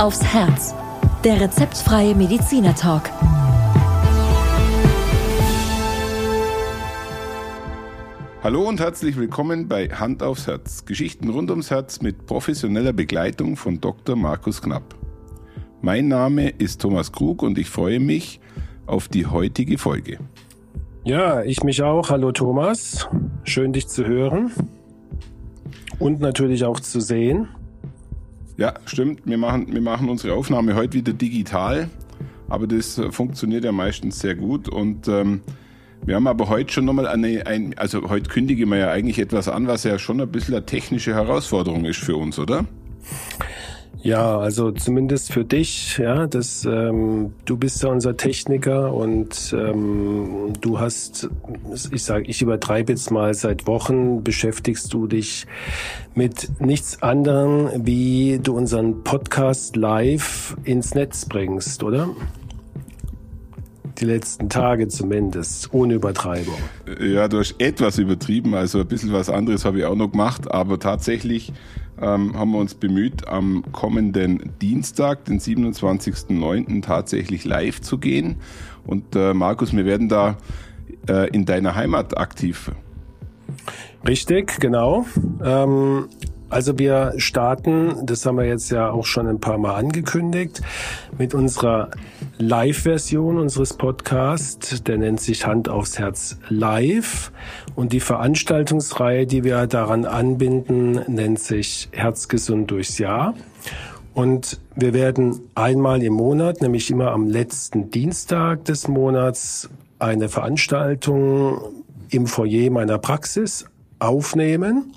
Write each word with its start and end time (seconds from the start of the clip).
aufs 0.00 0.24
Herz. 0.24 0.74
Der 1.24 1.42
rezeptfreie 1.42 2.14
Mediziner 2.14 2.74
Talk. 2.74 3.02
Hallo 8.42 8.66
und 8.66 8.80
herzlich 8.80 9.18
willkommen 9.18 9.68
bei 9.68 9.88
Hand 9.88 10.22
aufs 10.22 10.46
Herz. 10.46 10.86
Geschichten 10.86 11.28
rund 11.28 11.50
ums 11.50 11.70
Herz 11.70 12.00
mit 12.00 12.24
professioneller 12.24 12.94
Begleitung 12.94 13.56
von 13.56 13.82
Dr. 13.82 14.16
Markus 14.16 14.62
Knapp. 14.62 14.94
Mein 15.82 16.08
Name 16.08 16.48
ist 16.48 16.80
Thomas 16.80 17.12
Krug 17.12 17.42
und 17.42 17.58
ich 17.58 17.68
freue 17.68 18.00
mich 18.00 18.40
auf 18.86 19.06
die 19.08 19.26
heutige 19.26 19.76
Folge. 19.76 20.16
Ja, 21.04 21.42
ich 21.42 21.62
mich 21.62 21.82
auch. 21.82 22.08
Hallo 22.08 22.32
Thomas. 22.32 23.06
Schön 23.44 23.74
dich 23.74 23.86
zu 23.88 24.06
hören 24.06 24.50
und 25.98 26.20
natürlich 26.20 26.64
auch 26.64 26.80
zu 26.80 27.00
sehen. 27.00 27.48
Ja, 28.60 28.74
stimmt. 28.84 29.22
Wir 29.24 29.38
machen, 29.38 29.72
wir 29.72 29.80
machen 29.80 30.10
unsere 30.10 30.34
Aufnahme 30.34 30.74
heute 30.74 30.92
wieder 30.92 31.14
digital, 31.14 31.88
aber 32.50 32.66
das 32.66 32.98
äh, 32.98 33.10
funktioniert 33.10 33.64
ja 33.64 33.72
meistens 33.72 34.20
sehr 34.20 34.34
gut. 34.34 34.68
Und 34.68 35.08
ähm, 35.08 35.40
wir 36.04 36.16
haben 36.16 36.26
aber 36.26 36.50
heute 36.50 36.70
schon 36.70 36.84
nochmal 36.84 37.06
eine, 37.06 37.46
ein, 37.46 37.72
also 37.78 38.10
heute 38.10 38.28
kündige 38.28 38.66
wir 38.66 38.76
ja 38.76 38.90
eigentlich 38.90 39.18
etwas 39.18 39.48
an, 39.48 39.66
was 39.66 39.84
ja 39.84 39.98
schon 39.98 40.20
ein 40.20 40.30
bisschen 40.30 40.54
eine 40.54 40.66
technische 40.66 41.14
Herausforderung 41.14 41.86
ist 41.86 42.00
für 42.00 42.16
uns, 42.16 42.38
oder? 42.38 42.66
Ja, 44.02 44.38
also 44.38 44.70
zumindest 44.72 45.30
für 45.30 45.44
dich, 45.44 45.98
ja, 45.98 46.26
das, 46.26 46.64
ähm, 46.64 47.34
du 47.44 47.58
bist 47.58 47.82
ja 47.82 47.90
unser 47.90 48.16
Techniker 48.16 48.94
und 48.94 49.54
ähm, 49.56 50.54
du 50.60 50.80
hast, 50.80 51.28
ich 51.90 52.02
sage, 52.02 52.24
ich 52.24 52.40
übertreibe 52.40 52.92
jetzt 52.92 53.10
mal, 53.10 53.34
seit 53.34 53.66
Wochen 53.66 54.24
beschäftigst 54.24 54.92
du 54.94 55.06
dich 55.06 55.46
mit 56.14 56.48
nichts 56.60 57.02
anderem, 57.02 57.68
wie 57.84 58.40
du 58.42 58.56
unseren 58.56 59.04
Podcast 59.04 59.76
live 59.76 60.56
ins 60.64 60.94
Netz 60.94 61.26
bringst, 61.26 61.82
oder? 61.82 62.08
Die 63.98 64.06
letzten 64.06 64.48
Tage 64.48 64.88
zumindest, 64.88 65.74
ohne 65.74 65.92
Übertreibung. 65.92 66.54
Ja, 67.02 67.28
du 67.28 67.38
hast 67.38 67.56
etwas 67.58 67.98
übertrieben, 67.98 68.54
also 68.54 68.80
ein 68.80 68.86
bisschen 68.86 69.12
was 69.12 69.28
anderes 69.28 69.66
habe 69.66 69.80
ich 69.80 69.84
auch 69.84 69.94
noch 69.94 70.12
gemacht, 70.12 70.50
aber 70.50 70.78
tatsächlich 70.78 71.52
ähm, 72.00 72.38
haben 72.38 72.52
wir 72.52 72.58
uns 72.58 72.74
bemüht, 72.74 73.28
am 73.28 73.64
kommenden 73.72 74.52
Dienstag, 74.60 75.24
den 75.24 75.40
27.09. 75.40 76.82
tatsächlich 76.82 77.44
live 77.44 77.80
zu 77.80 77.98
gehen. 77.98 78.36
Und 78.86 79.14
äh, 79.16 79.34
Markus, 79.34 79.74
wir 79.74 79.84
werden 79.84 80.08
da 80.08 80.36
äh, 81.08 81.28
in 81.30 81.44
deiner 81.44 81.74
Heimat 81.74 82.16
aktiv. 82.16 82.72
Richtig, 84.06 84.58
genau. 84.60 85.04
Ähm, 85.44 86.08
also 86.50 86.78
wir 86.78 87.14
starten, 87.16 88.04
das 88.04 88.26
haben 88.26 88.36
wir 88.36 88.44
jetzt 88.44 88.70
ja 88.70 88.90
auch 88.90 89.06
schon 89.06 89.28
ein 89.28 89.40
paar 89.40 89.56
Mal 89.56 89.74
angekündigt, 89.74 90.60
mit 91.16 91.32
unserer 91.32 91.90
Live-Version 92.38 93.38
unseres 93.38 93.74
Podcasts. 93.74 94.82
Der 94.82 94.98
nennt 94.98 95.20
sich 95.20 95.46
Hand 95.46 95.68
aufs 95.68 95.98
Herz 95.98 96.38
Live. 96.48 97.30
Und 97.76 97.92
die 97.92 98.00
Veranstaltungsreihe, 98.00 99.26
die 99.26 99.44
wir 99.44 99.66
daran 99.68 100.04
anbinden, 100.04 101.00
nennt 101.06 101.38
sich 101.38 101.88
Herzgesund 101.92 102.70
durchs 102.70 102.98
Jahr. 102.98 103.34
Und 104.12 104.60
wir 104.74 104.92
werden 104.92 105.40
einmal 105.54 106.02
im 106.02 106.14
Monat, 106.14 106.62
nämlich 106.62 106.90
immer 106.90 107.12
am 107.12 107.28
letzten 107.28 107.90
Dienstag 107.92 108.64
des 108.64 108.88
Monats, 108.88 109.70
eine 110.00 110.28
Veranstaltung 110.28 111.60
im 112.10 112.26
Foyer 112.26 112.70
meiner 112.70 112.98
Praxis 112.98 113.66
aufnehmen. 114.00 114.92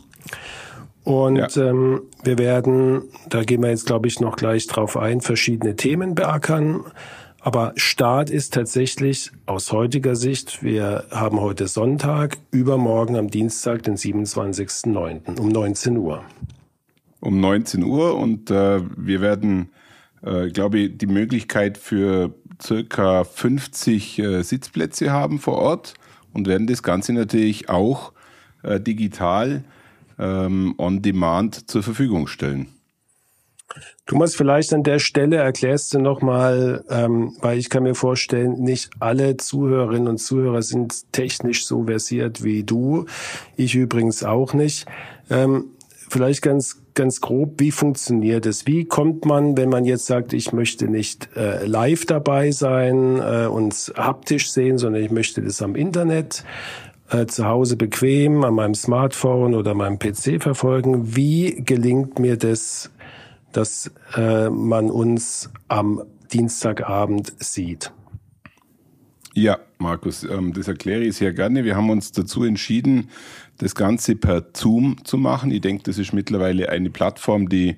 Und 1.04 1.36
ja. 1.36 1.70
ähm, 1.70 2.04
wir 2.24 2.38
werden, 2.38 3.04
da 3.28 3.44
gehen 3.44 3.62
wir 3.62 3.70
jetzt, 3.70 3.86
glaube 3.86 4.08
ich, 4.08 4.20
noch 4.20 4.36
gleich 4.36 4.68
drauf 4.68 4.96
ein, 4.98 5.22
verschiedene 5.22 5.76
Themen 5.76 6.16
beackern. 6.16 6.86
Aber 7.42 7.74
Start 7.76 8.30
ist 8.30 8.54
tatsächlich 8.54 9.32
aus 9.46 9.74
heutiger 9.74 10.16
Sicht, 10.16 10.64
wir 10.64 11.04
haben 11.12 11.42
heute 11.42 11.68
Sonntag, 11.68 12.38
übermorgen 12.52 13.18
am 13.18 13.30
Dienstag, 13.30 13.84
den 13.84 13.98
27.09. 13.98 15.40
um 15.40 15.50
19 15.50 15.98
Uhr. 15.98 16.24
Um 17.20 17.42
19 17.42 17.84
Uhr 17.84 18.18
und 18.18 18.50
äh, 18.50 18.80
wir 18.96 19.20
werden, 19.20 19.72
äh, 20.22 20.48
glaube 20.52 20.80
ich, 20.80 20.98
die 20.98 21.06
Möglichkeit 21.06 21.78
für 21.78 22.34
circa 22.62 23.26
50 23.26 24.20
äh, 24.20 24.42
Sitzplätze 24.42 25.12
haben 25.12 25.40
vor 25.40 25.58
Ort 25.58 25.96
und 26.34 26.48
werden 26.48 26.66
das 26.66 26.82
Ganze 26.82 27.12
natürlich 27.12 27.68
auch 27.68 28.14
äh, 28.64 28.80
digital 28.80 29.66
ähm, 30.20 30.76
on 30.78 31.02
demand 31.02 31.70
zur 31.70 31.84
Verfügung 31.84 32.28
stellen. 32.28 32.68
Thomas, 34.06 34.36
vielleicht 34.36 34.74
an 34.74 34.84
der 34.84 35.00
Stelle 35.00 35.38
erklärst 35.38 35.94
du 35.94 36.00
nochmal, 36.00 36.84
ähm, 36.90 37.38
weil 37.40 37.58
ich 37.58 37.70
kann 37.70 37.84
mir 37.84 37.96
vorstellen, 37.96 38.62
nicht 38.62 38.90
alle 39.00 39.38
Zuhörerinnen 39.38 40.10
und 40.10 40.18
Zuhörer 40.18 40.62
sind 40.62 41.12
technisch 41.14 41.66
so 41.66 41.86
versiert 41.86 42.44
wie 42.44 42.64
du. 42.64 43.06
Ich 43.56 43.76
übrigens 43.76 44.24
auch 44.24 44.54
nicht. 44.54 44.86
Ähm, 45.30 45.68
vielleicht 46.10 46.42
ganz 46.42 46.84
ganz 46.94 47.22
grob, 47.22 47.60
wie 47.60 47.72
funktioniert 47.72 48.46
es? 48.46 48.68
Wie 48.68 48.86
kommt 48.86 49.26
man, 49.26 49.58
wenn 49.58 49.70
man 49.70 49.86
jetzt 49.86 50.06
sagt, 50.06 50.34
ich 50.34 50.54
möchte 50.54 50.88
nicht 50.88 51.30
äh, 51.36 51.66
live 51.66 52.06
dabei 52.06 52.52
sein 52.52 53.20
äh, 53.20 53.48
und 53.48 53.94
haptisch 53.98 54.52
sehen, 54.52 54.78
sondern 54.78 55.04
ich 55.04 55.12
möchte 55.12 55.42
das 55.42 55.62
am 55.62 55.76
Internet 55.76 56.44
äh, 57.10 57.26
zu 57.26 57.46
Hause 57.46 57.76
bequem 57.76 58.44
an 58.44 58.56
meinem 58.56 58.76
Smartphone 58.76 59.54
oder 59.56 59.74
meinem 59.74 60.00
PC 60.00 60.42
verfolgen. 60.42 61.16
Wie 61.16 61.62
gelingt 61.64 62.20
mir 62.20 62.38
das, 62.38 62.92
dass 63.52 63.92
äh, 64.16 64.50
man 64.50 64.90
uns 64.90 65.50
am 65.68 66.04
Dienstagabend 66.32 67.34
sieht? 67.40 67.92
Ja, 69.36 69.58
Markus, 69.80 70.24
ähm, 70.24 70.54
das 70.54 70.68
erkläre 70.68 71.04
ich 71.04 71.18
sehr 71.18 71.34
gerne. 71.34 71.64
Wir 71.64 71.76
haben 71.76 71.90
uns 71.90 72.12
dazu 72.12 72.44
entschieden, 72.44 73.10
das 73.58 73.74
Ganze 73.74 74.16
per 74.16 74.46
Zoom 74.54 74.98
zu 75.04 75.18
machen. 75.18 75.52
Ich 75.52 75.62
denke, 75.62 75.84
das 75.84 75.98
ist 75.98 76.14
mittlerweile 76.14 76.70
eine 76.70 76.92
Plattform, 76.92 77.50
die 77.50 77.78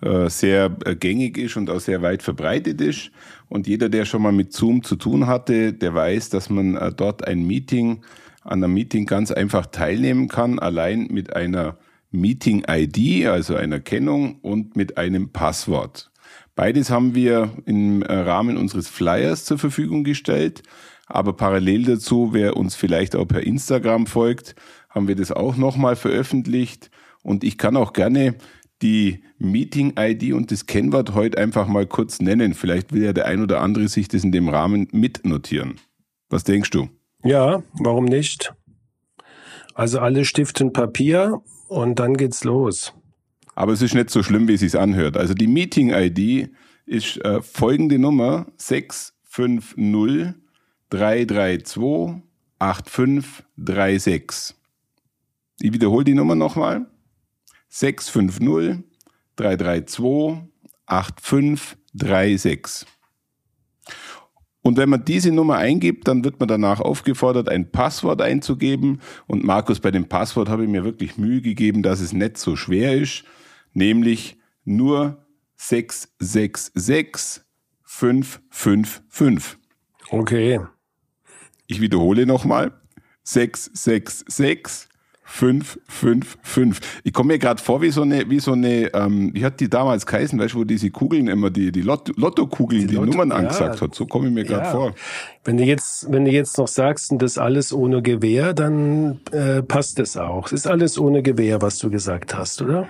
äh, 0.00 0.28
sehr 0.28 0.76
äh, 0.84 0.94
gängig 0.94 1.38
ist 1.38 1.56
und 1.56 1.70
auch 1.70 1.80
sehr 1.80 2.02
weit 2.02 2.22
verbreitet 2.22 2.80
ist. 2.80 3.10
Und 3.48 3.66
jeder, 3.66 3.88
der 3.88 4.04
schon 4.04 4.22
mal 4.22 4.32
mit 4.32 4.52
Zoom 4.52 4.82
zu 4.82 4.96
tun 4.96 5.26
hatte, 5.26 5.72
der 5.72 5.94
weiß, 5.94 6.30
dass 6.30 6.50
man 6.50 6.76
äh, 6.76 6.92
dort 6.92 7.26
ein 7.26 7.46
Meeting 7.46 8.02
an 8.48 8.64
einem 8.64 8.74
Meeting 8.74 9.06
ganz 9.06 9.30
einfach 9.30 9.66
teilnehmen 9.66 10.28
kann, 10.28 10.58
allein 10.58 11.08
mit 11.10 11.36
einer 11.36 11.76
Meeting-ID, 12.10 13.26
also 13.26 13.54
einer 13.54 13.78
Kennung 13.78 14.36
und 14.40 14.74
mit 14.74 14.96
einem 14.96 15.30
Passwort. 15.32 16.10
Beides 16.54 16.90
haben 16.90 17.14
wir 17.14 17.52
im 17.66 18.02
Rahmen 18.02 18.56
unseres 18.56 18.88
Flyers 18.88 19.44
zur 19.44 19.58
Verfügung 19.58 20.02
gestellt. 20.02 20.62
Aber 21.06 21.34
parallel 21.34 21.84
dazu, 21.84 22.30
wer 22.32 22.56
uns 22.56 22.74
vielleicht 22.74 23.16
auch 23.16 23.26
per 23.26 23.42
Instagram 23.42 24.06
folgt, 24.06 24.54
haben 24.88 25.08
wir 25.08 25.14
das 25.14 25.30
auch 25.30 25.56
nochmal 25.56 25.96
veröffentlicht. 25.96 26.90
Und 27.22 27.44
ich 27.44 27.58
kann 27.58 27.76
auch 27.76 27.92
gerne 27.92 28.34
die 28.80 29.22
Meeting-ID 29.38 30.32
und 30.32 30.50
das 30.50 30.66
Kennwort 30.66 31.14
heute 31.14 31.38
einfach 31.38 31.68
mal 31.68 31.86
kurz 31.86 32.20
nennen. 32.20 32.54
Vielleicht 32.54 32.92
will 32.92 33.04
ja 33.04 33.12
der 33.12 33.26
ein 33.26 33.42
oder 33.42 33.60
andere 33.60 33.88
sich 33.88 34.08
das 34.08 34.24
in 34.24 34.32
dem 34.32 34.48
Rahmen 34.48 34.88
mitnotieren. 34.92 35.76
Was 36.30 36.44
denkst 36.44 36.70
du? 36.70 36.88
Ja, 37.24 37.62
warum 37.74 38.04
nicht? 38.04 38.54
Also 39.74 40.00
alle 40.00 40.24
stiften 40.24 40.72
Papier 40.72 41.40
und 41.68 41.98
dann 41.98 42.16
geht's 42.16 42.44
los. 42.44 42.94
Aber 43.54 43.72
es 43.72 43.82
ist 43.82 43.94
nicht 43.94 44.10
so 44.10 44.22
schlimm, 44.22 44.48
wie 44.48 44.54
es 44.54 44.60
sich 44.60 44.78
anhört. 44.78 45.16
Also 45.16 45.34
die 45.34 45.48
Meeting-ID 45.48 46.50
ist 46.86 47.16
äh, 47.24 47.42
folgende 47.42 47.98
Nummer 47.98 48.46
650 48.56 50.34
332 50.90 52.22
8536. 52.58 54.56
Ich 55.60 55.72
wiederhole 55.72 56.04
die 56.04 56.14
Nummer 56.14 56.34
nochmal. 56.34 56.86
650 57.68 58.84
332 59.36 60.42
8536. 60.86 62.86
Und 64.62 64.76
wenn 64.76 64.88
man 64.88 65.04
diese 65.04 65.30
Nummer 65.30 65.56
eingibt, 65.56 66.08
dann 66.08 66.24
wird 66.24 66.40
man 66.40 66.48
danach 66.48 66.80
aufgefordert, 66.80 67.48
ein 67.48 67.70
Passwort 67.70 68.20
einzugeben. 68.20 69.00
Und 69.26 69.44
Markus, 69.44 69.80
bei 69.80 69.90
dem 69.90 70.08
Passwort 70.08 70.48
habe 70.48 70.64
ich 70.64 70.68
mir 70.68 70.84
wirklich 70.84 71.16
Mühe 71.16 71.40
gegeben, 71.40 71.82
dass 71.82 72.00
es 72.00 72.12
nicht 72.12 72.38
so 72.38 72.56
schwer 72.56 72.94
ist, 72.94 73.24
nämlich 73.72 74.36
nur 74.64 75.24
666 75.56 77.44
555. 77.84 79.58
Okay. 80.10 80.60
Ich 81.66 81.80
wiederhole 81.80 82.26
nochmal. 82.26 82.72
666 83.22 84.87
5, 85.30 85.78
5, 85.86 86.38
5. 86.42 86.80
Ich 87.04 87.12
komme 87.12 87.34
mir 87.34 87.38
gerade 87.38 87.62
vor 87.62 87.82
wie 87.82 87.90
so 87.90 88.02
eine, 88.02 88.28
wie 88.30 88.40
so 88.40 88.52
eine, 88.52 88.92
ähm, 88.94 89.30
wie 89.34 89.44
hat 89.44 89.60
die 89.60 89.68
damals 89.68 90.06
geheißen, 90.06 90.38
weißt 90.38 90.54
du, 90.54 90.60
wo 90.60 90.64
diese 90.64 90.90
Kugeln 90.90 91.28
immer, 91.28 91.50
die, 91.50 91.70
die 91.70 91.82
Lotto, 91.82 92.12
Lottokugeln, 92.16 92.82
die, 92.82 92.86
die 92.88 92.94
Lotto, 92.94 93.10
Nummern 93.10 93.28
ja. 93.28 93.36
angesagt 93.36 93.80
hat. 93.82 93.94
So 93.94 94.06
komme 94.06 94.28
ich 94.28 94.34
mir 94.34 94.44
gerade 94.44 94.64
ja. 94.64 94.72
vor. 94.72 94.94
Wenn 95.44 95.58
du 95.58 95.64
jetzt, 95.64 96.10
wenn 96.10 96.24
du 96.24 96.30
jetzt 96.30 96.56
noch 96.58 96.66
sagst, 96.66 97.12
das 97.18 97.36
alles 97.36 97.72
ohne 97.72 98.02
Gewehr, 98.02 98.54
dann 98.54 99.20
äh, 99.30 99.62
passt 99.62 100.00
es 100.00 100.16
auch. 100.16 100.46
Es 100.46 100.52
ist 100.52 100.66
alles 100.66 100.98
ohne 100.98 101.22
Gewehr, 101.22 101.60
was 101.60 101.78
du 101.78 101.90
gesagt 101.90 102.34
hast, 102.34 102.62
oder? 102.62 102.88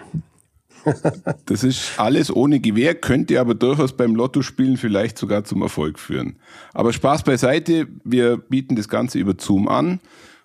das 1.46 1.64
ist 1.64 1.98
alles 1.98 2.34
ohne 2.34 2.60
Gewehr, 2.60 2.94
könnte 2.94 3.40
aber 3.40 3.54
durchaus 3.54 3.94
beim 3.94 4.14
Lottospielen 4.14 4.76
vielleicht 4.76 5.18
sogar 5.18 5.42
zum 5.42 5.60
Erfolg 5.60 5.98
führen. 5.98 6.36
Aber 6.72 6.92
Spaß 6.92 7.24
beiseite, 7.24 7.88
wir 8.04 8.36
bieten 8.38 8.76
das 8.76 8.88
Ganze 8.88 9.18
über 9.18 9.34
Zoom 9.36 9.68
an 9.68 10.00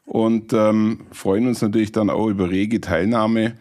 und 0.06 0.54
ähm, 0.54 1.02
freuen 1.12 1.48
uns 1.48 1.62
natürlich 1.62 1.92
dann 1.92 2.10
auch 2.10 2.28
über 2.28 2.50
rege 2.50 2.82
Teilnahme 2.82 3.54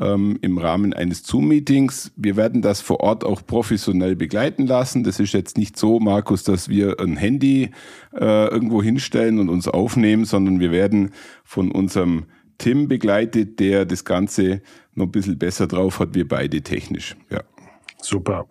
ähm, 0.00 0.38
im 0.42 0.58
Rahmen 0.58 0.92
eines 0.92 1.24
Zoom-Meetings. 1.24 2.12
Wir 2.16 2.36
werden 2.36 2.62
das 2.62 2.80
vor 2.80 3.00
Ort 3.00 3.24
auch 3.24 3.44
professionell 3.44 4.16
begleiten 4.16 4.66
lassen. 4.66 5.04
Das 5.04 5.18
ist 5.20 5.32
jetzt 5.32 5.58
nicht 5.58 5.76
so, 5.76 5.98
Markus, 5.98 6.44
dass 6.44 6.68
wir 6.68 7.00
ein 7.00 7.16
Handy 7.16 7.70
äh, 8.14 8.48
irgendwo 8.48 8.82
hinstellen 8.82 9.38
und 9.38 9.48
uns 9.48 9.68
aufnehmen, 9.68 10.24
sondern 10.24 10.60
wir 10.60 10.70
werden 10.70 11.10
von 11.44 11.70
unserem 11.72 12.26
Tim 12.58 12.88
begleitet, 12.88 13.60
der 13.60 13.84
das 13.84 14.04
Ganze 14.04 14.62
noch 14.94 15.06
ein 15.06 15.12
bisschen 15.12 15.38
besser 15.38 15.66
drauf 15.66 16.00
hat, 16.00 16.14
wir 16.14 16.26
beide 16.26 16.62
technisch. 16.62 17.16
Ja. 17.30 17.42
Super. 18.00 18.46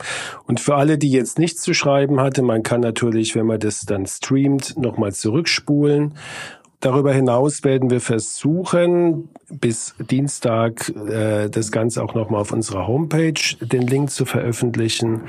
Und 0.46 0.60
für 0.60 0.76
alle, 0.76 0.98
die 0.98 1.12
jetzt 1.12 1.40
nichts 1.40 1.62
zu 1.62 1.74
schreiben 1.74 2.20
hatte, 2.20 2.42
man 2.42 2.64
kann 2.64 2.82
natürlich, 2.82 3.36
wenn 3.36 3.46
man 3.46 3.60
das 3.60 3.82
dann 3.82 4.06
streamt, 4.06 4.78
nochmal 4.78 5.14
zurückspulen. 5.14 6.16
Darüber 6.79 7.12
hinaus 7.12 7.63
werden 7.63 7.89
wir 7.89 8.01
versuchen, 8.01 9.29
bis 9.50 9.95
Dienstag 10.00 10.89
äh, 10.89 11.50
das 11.50 11.71
Ganze 11.71 12.03
auch 12.03 12.13
nochmal 12.13 12.41
auf 12.41 12.51
unserer 12.51 12.88
Homepage 12.88 13.33
den 13.62 13.81
Link 13.81 14.12
zu 14.12 14.25
veröffentlichen. 14.25 15.21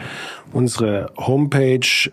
Unsere 0.52 1.10
Homepage 1.16 2.10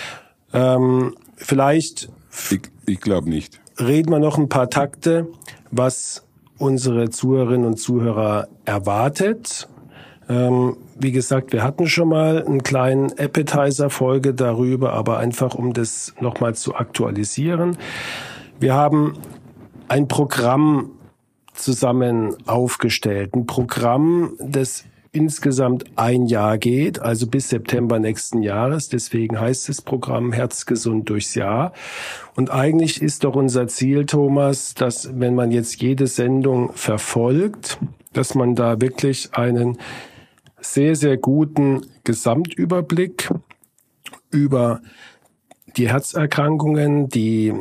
Ähm, 0.54 1.16
vielleicht. 1.36 2.10
Ich, 2.50 2.62
ich 2.86 3.02
glaube 3.02 3.30
nicht. 3.30 3.60
Reden 3.78 4.10
wir 4.10 4.20
noch 4.20 4.38
ein 4.38 4.50
paar 4.50 4.70
Takte, 4.70 5.28
was 5.70 6.25
unsere 6.58 7.10
Zuhörerinnen 7.10 7.66
und 7.66 7.78
Zuhörer 7.78 8.48
erwartet. 8.66 9.68
Ähm, 10.28 10.78
wie 10.98 11.12
gesagt, 11.12 11.54
wir 11.54 11.64
hatten 11.64 11.88
schon 11.88 12.10
mal 12.10 12.44
einen 12.44 12.64
kleinen 12.64 13.12
Appetizer-Folge 13.18 14.34
darüber, 14.34 14.94
aber 14.94 15.20
einfach 15.20 15.56
um 15.56 15.74
das 15.74 16.14
nochmal 16.20 16.56
zu 16.56 16.76
aktualisieren. 16.76 17.78
Wir 18.60 18.74
haben 18.74 19.18
ein 19.88 20.08
Programm 20.08 20.92
zusammen 21.54 22.36
aufgestellt. 22.48 23.36
Ein 23.36 23.46
Programm, 23.46 24.34
das 24.40 24.86
insgesamt 25.16 25.86
ein 25.96 26.26
Jahr 26.26 26.58
geht, 26.58 27.00
also 27.00 27.28
bis 27.28 27.50
September 27.50 28.00
nächsten 28.00 28.42
Jahres. 28.42 28.90
Deswegen 28.90 29.40
heißt 29.40 29.70
das 29.70 29.82
Programm 29.82 30.32
Herzgesund 30.32 31.10
durchs 31.10 31.36
Jahr. 31.36 31.74
Und 32.36 32.52
eigentlich 32.52 33.02
ist 33.02 33.24
doch 33.24 33.36
unser 33.36 33.68
Ziel, 33.68 34.06
Thomas, 34.06 34.74
dass 34.74 35.18
wenn 35.20 35.36
man 35.36 35.52
jetzt 35.52 35.82
jede 35.82 36.08
Sendung 36.08 36.74
verfolgt, 36.74 37.80
dass 38.14 38.36
man 38.36 38.56
da 38.56 38.82
wirklich 38.82 39.30
einen 39.34 39.78
sehr, 40.60 40.96
sehr 40.96 41.18
guten 41.18 41.86
Gesamtüberblick 42.04 43.30
über 44.32 44.82
die 45.78 45.90
Herzerkrankungen, 45.90 47.10
die, 47.10 47.54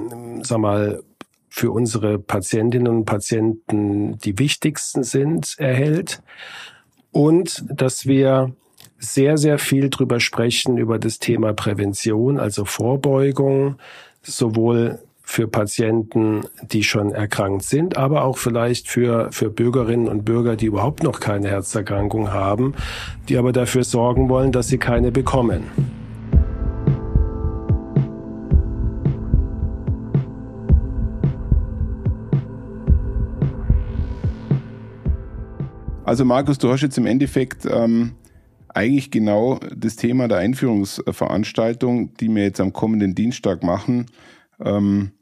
sag 0.43 0.59
mal, 0.59 1.03
für 1.49 1.71
unsere 1.71 2.19
Patientinnen 2.19 2.89
und 2.89 3.05
Patienten 3.05 4.19
die 4.19 4.39
wichtigsten 4.41 5.05
sind, 5.05 5.55
erhält 5.59 6.21
und 7.15 7.65
dass 7.71 8.07
wir 8.07 8.53
sehr, 8.99 9.39
sehr 9.39 9.59
viel 9.59 9.89
drüber 9.89 10.19
sprechen 10.19 10.79
über 10.79 10.99
das 10.99 11.21
Thema 11.21 11.53
Prävention, 11.53 12.41
also 12.41 12.65
Vorbeugung, 12.65 13.77
sowohl 14.23 14.99
für 15.23 15.47
Patienten, 15.47 16.43
die 16.63 16.83
schon 16.83 17.13
erkrankt 17.13 17.65
sind, 17.65 17.97
aber 17.97 18.25
auch 18.25 18.37
vielleicht 18.37 18.89
für, 18.89 19.31
für 19.31 19.49
Bürgerinnen 19.49 20.09
und 20.09 20.25
Bürger, 20.25 20.57
die 20.57 20.67
überhaupt 20.67 21.03
noch 21.03 21.21
keine 21.21 21.49
Herzerkrankung 21.49 22.33
haben, 22.33 22.75
die 23.29 23.39
aber 23.39 23.53
dafür 23.53 23.85
sorgen 23.85 24.29
wollen, 24.29 24.51
dass 24.51 24.69
sie 24.69 24.79
keine 24.79 25.13
bekommen. 25.13 26.04
Also 36.05 36.27
Markus, 36.27 36.59
du 36.59 36.71
hast 36.71 36.83
jetzt 36.83 36.99
im 36.99 37.07
Endeffekt 37.07 37.65
ähm, 37.65 38.13
eigentlich 38.69 39.11
genau 39.11 39.59
das 39.75 39.97
Thema 39.97 40.29
der 40.29 40.39
Einführungsveranstaltung, 40.39 42.15
die 42.15 42.29
wir 42.29 42.43
jetzt 42.43 42.61
am 42.61 42.75
kommenden 42.75 43.15
Dienstag 43.15 43.63
machen, 43.63 44.07
ähm, 44.63 45.13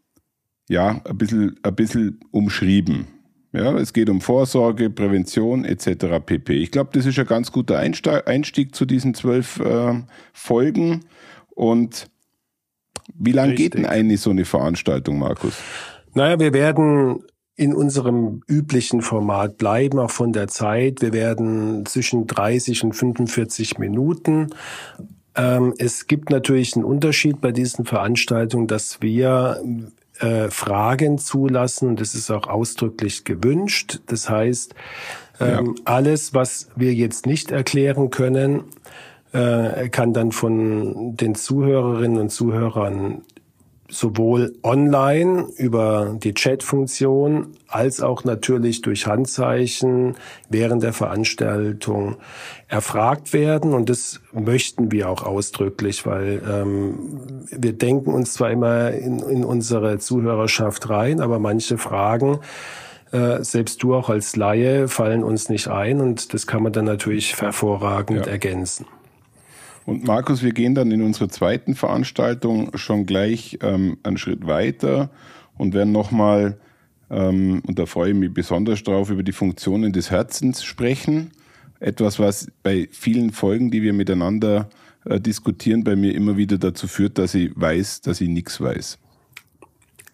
ja, 0.69 1.01
ein 1.05 1.19
bisschen, 1.19 1.55
ein 1.63 1.75
bisschen 1.75 2.21
umschrieben. 2.33 3.07
Ja, 3.53 3.77
es 3.77 3.93
geht 3.93 4.09
um 4.09 4.21
Vorsorge, 4.21 4.91
Prävention 4.91 5.65
etc. 5.65 6.25
pp. 6.25 6.55
Ich 6.55 6.71
glaube, 6.71 6.91
das 6.95 7.07
ist 7.07 7.19
ein 7.19 7.27
ganz 7.27 7.53
guter 7.53 7.79
Einstieg 7.79 8.75
zu 8.75 8.85
diesen 8.85 9.15
zwölf 9.15 9.61
äh, 9.61 10.03
Folgen. 10.33 11.05
Und 11.51 12.07
wie 13.15 13.33
lange 13.33 13.55
geht 13.55 13.75
denn 13.75 13.87
eigentlich 13.87 14.21
so 14.21 14.31
eine 14.31 14.47
Veranstaltung, 14.47 15.19
Markus? 15.19 15.61
Naja, 16.15 16.41
wir 16.41 16.53
werden 16.53 17.23
in 17.57 17.75
unserem 17.75 18.43
üblichen 18.47 19.03
Format 19.03 19.59
bleiben, 19.59 19.99
auch 19.99 20.11
von 20.11 20.33
der 20.33 20.49
Zeit. 20.49 21.03
Wir 21.03 21.13
werden 21.13 21.85
zwischen 21.87 22.27
30 22.27 22.85
und 22.85 22.93
45 22.95 23.79
Minuten. 23.79 24.49
Ähm, 25.35 25.75
es 25.79 26.07
gibt 26.07 26.31
natürlich 26.31 26.75
einen 26.75 26.85
Unterschied 26.85 27.41
bei 27.41 27.53
diesen 27.53 27.85
Veranstaltungen, 27.85 28.67
dass 28.67 29.03
wir 29.03 29.63
äh, 30.19 30.49
Fragen 30.49 31.19
zulassen. 31.19 31.97
Das 31.97 32.15
ist 32.15 32.31
auch 32.31 32.47
ausdrücklich 32.47 33.25
gewünscht. 33.25 34.01
Das 34.07 34.31
heißt, 34.31 34.75
ähm, 35.41 35.75
ja. 35.77 35.83
alles, 35.85 36.35
was 36.35 36.69
wir 36.77 36.95
jetzt 36.95 37.27
nicht 37.27 37.51
erklären 37.51 38.11
können, 38.11 38.65
äh, 39.33 39.89
kann 39.89 40.13
dann 40.13 40.33
von 40.33 41.17
den 41.17 41.35
Zuhörerinnen 41.35 42.19
und 42.19 42.31
Zuhörern 42.31 43.23
sowohl 43.93 44.55
online 44.63 45.47
über 45.59 46.17
die 46.19 46.33
Chat-Funktion 46.33 47.49
als 47.69 48.01
auch 48.01 48.25
natürlich 48.25 48.81
durch 48.81 49.07
Handzeichen 49.07 50.17
während 50.49 50.83
der 50.83 50.95
Veranstaltung 50.95 52.17
erfragt 52.69 53.35
werden. 53.35 53.75
Und 53.75 53.91
das 53.91 54.21
möchten 54.33 54.91
wir 54.91 55.11
auch 55.11 55.25
ausdrücklich, 55.25 56.07
weil 56.07 56.43
ähm, 56.51 57.45
wir 57.51 57.75
denken 57.75 58.15
uns 58.15 58.33
zwar 58.33 58.51
immer 58.51 58.93
in, 58.93 59.19
in 59.19 59.45
unsere 59.45 59.99
Zuhörerschaft 59.99 60.89
rein, 60.89 61.21
aber 61.21 61.39
manche 61.39 61.77
Fragen, 61.77 62.39
äh, 63.13 63.45
selbst 63.45 63.83
du 63.83 63.95
auch 63.95 64.09
als 64.09 64.37
Laie, 64.37 64.89
fallen 64.89 65.23
uns 65.23 65.51
nicht 65.51 65.69
ein. 65.69 66.01
Und 66.01 66.33
das 66.33 66.47
kann 66.47 66.63
man 66.63 66.73
dann 66.73 66.87
natürlich 66.87 67.39
hervorragend 67.43 68.25
ja. 68.25 68.33
ergänzen. 68.33 68.87
Und 69.85 70.05
Markus, 70.07 70.43
wir 70.43 70.53
gehen 70.53 70.75
dann 70.75 70.91
in 70.91 71.03
unserer 71.03 71.29
zweiten 71.29 71.75
Veranstaltung 71.75 72.77
schon 72.77 73.07
gleich 73.07 73.59
ähm, 73.63 73.99
einen 74.03 74.17
Schritt 74.17 74.47
weiter 74.47 75.11
und 75.59 75.75
werden 75.75 75.93
nochmal, 75.93 76.59
ähm, 77.11 77.63
und 77.67 77.79
da 77.79 77.87
freue 77.87 78.11
ich 78.11 78.17
mich 78.17 78.33
besonders 78.33 78.83
drauf, 78.83 79.11
über 79.11 79.23
die 79.23 79.33
Funktionen 79.33 79.93
des 79.93 80.11
Herzens 80.11 80.63
sprechen. 80.63 81.33
Etwas, 81.81 82.21
was 82.21 82.47
bei 82.63 82.89
vielen 82.93 83.33
Folgen, 83.33 83.71
die 83.73 83.83
wir 83.83 83.93
miteinander 83.93 84.69
äh, 85.05 85.21
diskutieren, 85.21 85.83
bei 85.83 85.97
mir 85.97 86.15
immer 86.15 86.37
wieder 86.37 86.59
dazu 86.59 86.87
führt, 86.87 87.19
dass 87.19 87.35
ich 87.35 87.51
weiß, 87.55 88.03
dass 88.03 88.21
ich 88.21 88.29
nichts 88.29 88.61
weiß. 88.61 88.99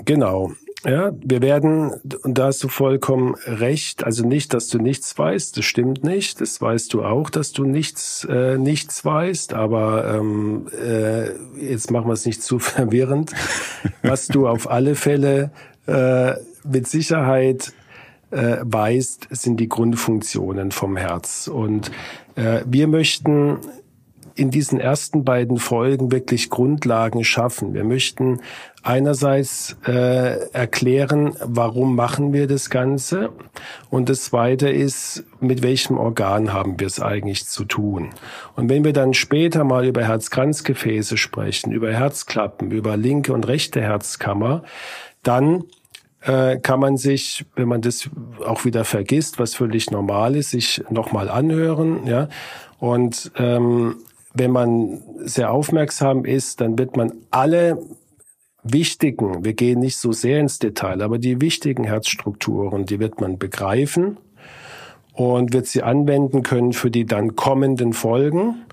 Genau. 0.04 0.52
Ja, 0.84 1.10
wir 1.20 1.42
werden, 1.42 1.90
und 2.22 2.38
da 2.38 2.46
hast 2.46 2.62
du 2.62 2.68
vollkommen 2.68 3.34
recht, 3.46 4.04
also 4.04 4.24
nicht, 4.24 4.54
dass 4.54 4.68
du 4.68 4.78
nichts 4.78 5.18
weißt, 5.18 5.56
das 5.56 5.64
stimmt 5.64 6.04
nicht, 6.04 6.40
das 6.40 6.60
weißt 6.60 6.94
du 6.94 7.04
auch, 7.04 7.30
dass 7.30 7.52
du 7.52 7.64
nichts, 7.64 8.24
äh, 8.30 8.58
nichts 8.58 9.04
weißt, 9.04 9.54
aber 9.54 10.14
ähm, 10.14 10.68
äh, 10.80 11.32
jetzt 11.60 11.90
machen 11.90 12.06
wir 12.06 12.12
es 12.12 12.26
nicht 12.26 12.44
zu 12.44 12.58
verwirrend. 12.60 13.32
Was 14.02 14.28
du 14.28 14.46
auf 14.46 14.70
alle 14.70 14.94
Fälle 14.94 15.50
äh, 15.86 16.34
mit 16.62 16.86
Sicherheit 16.86 17.72
äh, 18.30 18.58
weißt, 18.60 19.28
sind 19.30 19.58
die 19.58 19.68
Grundfunktionen 19.68 20.70
vom 20.70 20.96
Herz. 20.96 21.48
Und 21.48 21.90
äh, 22.36 22.60
wir 22.66 22.86
möchten 22.86 23.58
in 24.38 24.50
diesen 24.50 24.78
ersten 24.78 25.24
beiden 25.24 25.58
Folgen 25.58 26.12
wirklich 26.12 26.50
Grundlagen 26.50 27.24
schaffen. 27.24 27.74
Wir 27.74 27.84
möchten 27.84 28.40
einerseits 28.82 29.76
äh, 29.86 30.48
erklären, 30.52 31.34
warum 31.40 31.96
machen 31.96 32.32
wir 32.32 32.46
das 32.46 32.70
Ganze 32.70 33.30
und 33.90 34.08
das 34.08 34.24
Zweite 34.24 34.68
ist, 34.68 35.24
mit 35.40 35.62
welchem 35.62 35.98
Organ 35.98 36.52
haben 36.52 36.78
wir 36.78 36.86
es 36.86 37.00
eigentlich 37.00 37.46
zu 37.46 37.64
tun. 37.64 38.10
Und 38.54 38.68
wenn 38.68 38.84
wir 38.84 38.92
dann 38.92 39.14
später 39.14 39.64
mal 39.64 39.84
über 39.84 40.04
Herzkranzgefäße 40.04 41.16
sprechen, 41.16 41.72
über 41.72 41.92
Herzklappen, 41.92 42.70
über 42.70 42.96
linke 42.96 43.32
und 43.32 43.46
rechte 43.48 43.80
Herzkammer, 43.80 44.62
dann 45.22 45.64
äh, 46.22 46.58
kann 46.58 46.80
man 46.80 46.96
sich, 46.96 47.44
wenn 47.56 47.68
man 47.68 47.82
das 47.82 48.08
auch 48.44 48.64
wieder 48.64 48.84
vergisst, 48.84 49.38
was 49.38 49.54
völlig 49.54 49.90
normal 49.90 50.36
ist, 50.36 50.50
sich 50.50 50.82
nochmal 50.90 51.28
anhören, 51.28 52.06
ja. 52.06 52.28
Und 52.80 53.32
ähm, 53.36 53.96
wenn 54.38 54.50
man 54.50 55.02
sehr 55.18 55.52
aufmerksam 55.52 56.24
ist, 56.24 56.60
dann 56.60 56.78
wird 56.78 56.96
man 56.96 57.12
alle 57.30 57.78
wichtigen, 58.62 59.44
wir 59.44 59.54
gehen 59.54 59.80
nicht 59.80 59.96
so 59.96 60.12
sehr 60.12 60.40
ins 60.40 60.58
Detail, 60.58 61.02
aber 61.02 61.18
die 61.18 61.40
wichtigen 61.40 61.84
Herzstrukturen, 61.84 62.84
die 62.84 62.98
wird 62.98 63.20
man 63.20 63.38
begreifen 63.38 64.18
und 65.12 65.52
wird 65.52 65.66
sie 65.66 65.82
anwenden 65.82 66.42
können 66.42 66.72
für 66.72 66.90
die 66.90 67.04
dann 67.04 67.36
kommenden 67.36 67.92
Folgen. 67.92 68.64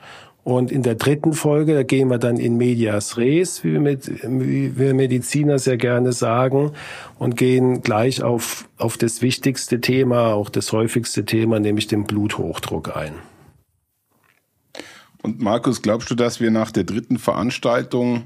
Und 0.44 0.72
in 0.72 0.84
der 0.84 0.94
dritten 0.94 1.34
Folge, 1.34 1.74
da 1.74 1.82
gehen 1.82 2.08
wir 2.08 2.20
dann 2.20 2.38
in 2.38 2.56
medias 2.56 3.18
res, 3.18 3.64
wie 3.64 3.74
wir, 3.74 3.80
mit, 3.80 4.12
wie 4.24 4.78
wir 4.78 4.94
Mediziner 4.94 5.58
sehr 5.58 5.78
gerne 5.78 6.14
sagen, 6.14 6.74
und 7.18 7.36
gehen 7.36 7.82
gleich 7.82 8.22
auf, 8.22 8.70
auf 8.78 8.96
das 8.96 9.24
wichtigste 9.24 9.82
Thema, 9.82 10.36
auch 10.36 10.52
das 10.52 10.72
häufigste 10.72 11.26
Thema, 11.26 11.60
nämlich 11.60 11.88
den 11.88 12.04
Bluthochdruck 12.04 12.96
ein. 12.96 13.14
Und 15.26 15.42
Markus, 15.42 15.82
glaubst 15.82 16.10
du, 16.12 16.16
dass 16.16 16.40
wir 16.40 16.52
nach 16.52 16.72
der 16.72 16.84
dritten 16.84 17.18
Veranstaltung 17.18 18.26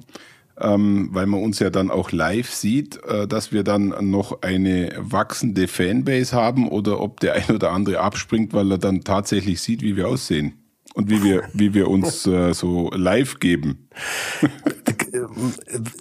ähm, 0.61 1.07
weil 1.11 1.25
man 1.25 1.41
uns 1.41 1.59
ja 1.59 1.69
dann 1.69 1.89
auch 1.89 2.11
live 2.11 2.51
sieht, 2.51 3.01
äh, 3.05 3.27
dass 3.27 3.53
wir 3.53 3.63
dann 3.63 3.95
noch 4.09 4.41
eine 4.41 4.93
wachsende 4.97 5.69
Fanbase 5.69 6.35
haben 6.35 6.67
oder 6.67 6.99
ob 6.99 7.21
der 7.21 7.35
ein 7.35 7.55
oder 7.55 7.71
andere 7.71 8.01
abspringt, 8.01 8.53
weil 8.53 8.71
er 8.71 8.77
dann 8.77 9.05
tatsächlich 9.05 9.61
sieht, 9.61 9.81
wie 9.81 9.95
wir 9.95 10.09
aussehen 10.09 10.53
und 10.95 11.09
wie 11.09 11.23
wir, 11.23 11.43
wie 11.53 11.73
wir 11.73 11.87
uns 11.87 12.27
äh, 12.27 12.53
so 12.53 12.91
live 12.93 13.39
geben. 13.39 13.87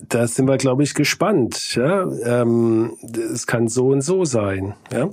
da 0.08 0.26
sind 0.26 0.48
wir, 0.48 0.56
glaube 0.56 0.82
ich, 0.82 0.94
gespannt. 0.94 1.74
Ja? 1.74 2.08
Ähm, 2.24 2.96
es 3.32 3.46
kann 3.46 3.68
so 3.68 3.88
und 3.88 4.02
so 4.02 4.24
sein. 4.24 4.74
Ja? 4.92 5.08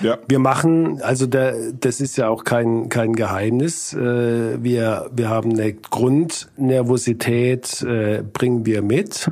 ja. 0.00 0.18
Wir 0.28 0.38
machen, 0.38 1.00
also 1.02 1.26
der, 1.26 1.72
das 1.72 2.00
ist 2.00 2.16
ja 2.16 2.28
auch 2.28 2.44
kein, 2.44 2.88
kein 2.88 3.14
Geheimnis. 3.14 3.92
Äh, 3.92 4.62
wir, 4.62 5.10
wir 5.12 5.28
haben 5.28 5.52
eine 5.52 5.72
Grundnervosität, 5.72 7.82
äh, 7.82 8.22
bringen 8.22 8.66
wir 8.66 8.82
mit 8.82 9.30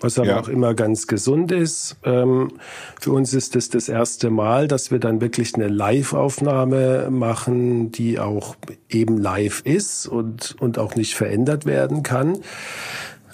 was 0.00 0.18
aber 0.18 0.28
ja. 0.28 0.40
auch 0.40 0.48
immer 0.48 0.74
ganz 0.74 1.06
gesund 1.06 1.50
ist. 1.50 1.96
Ähm, 2.04 2.52
für 3.00 3.12
uns 3.12 3.34
ist 3.34 3.56
es 3.56 3.60
das, 3.70 3.70
das 3.70 3.88
erste 3.88 4.30
Mal, 4.30 4.68
dass 4.68 4.90
wir 4.90 4.98
dann 4.98 5.20
wirklich 5.20 5.54
eine 5.54 5.68
Live-Aufnahme 5.68 7.08
machen, 7.10 7.90
die 7.90 8.18
auch 8.18 8.56
eben 8.88 9.18
live 9.18 9.62
ist 9.64 10.06
und, 10.06 10.56
und 10.60 10.78
auch 10.78 10.94
nicht 10.94 11.14
verändert 11.14 11.66
werden 11.66 12.02
kann. 12.02 12.38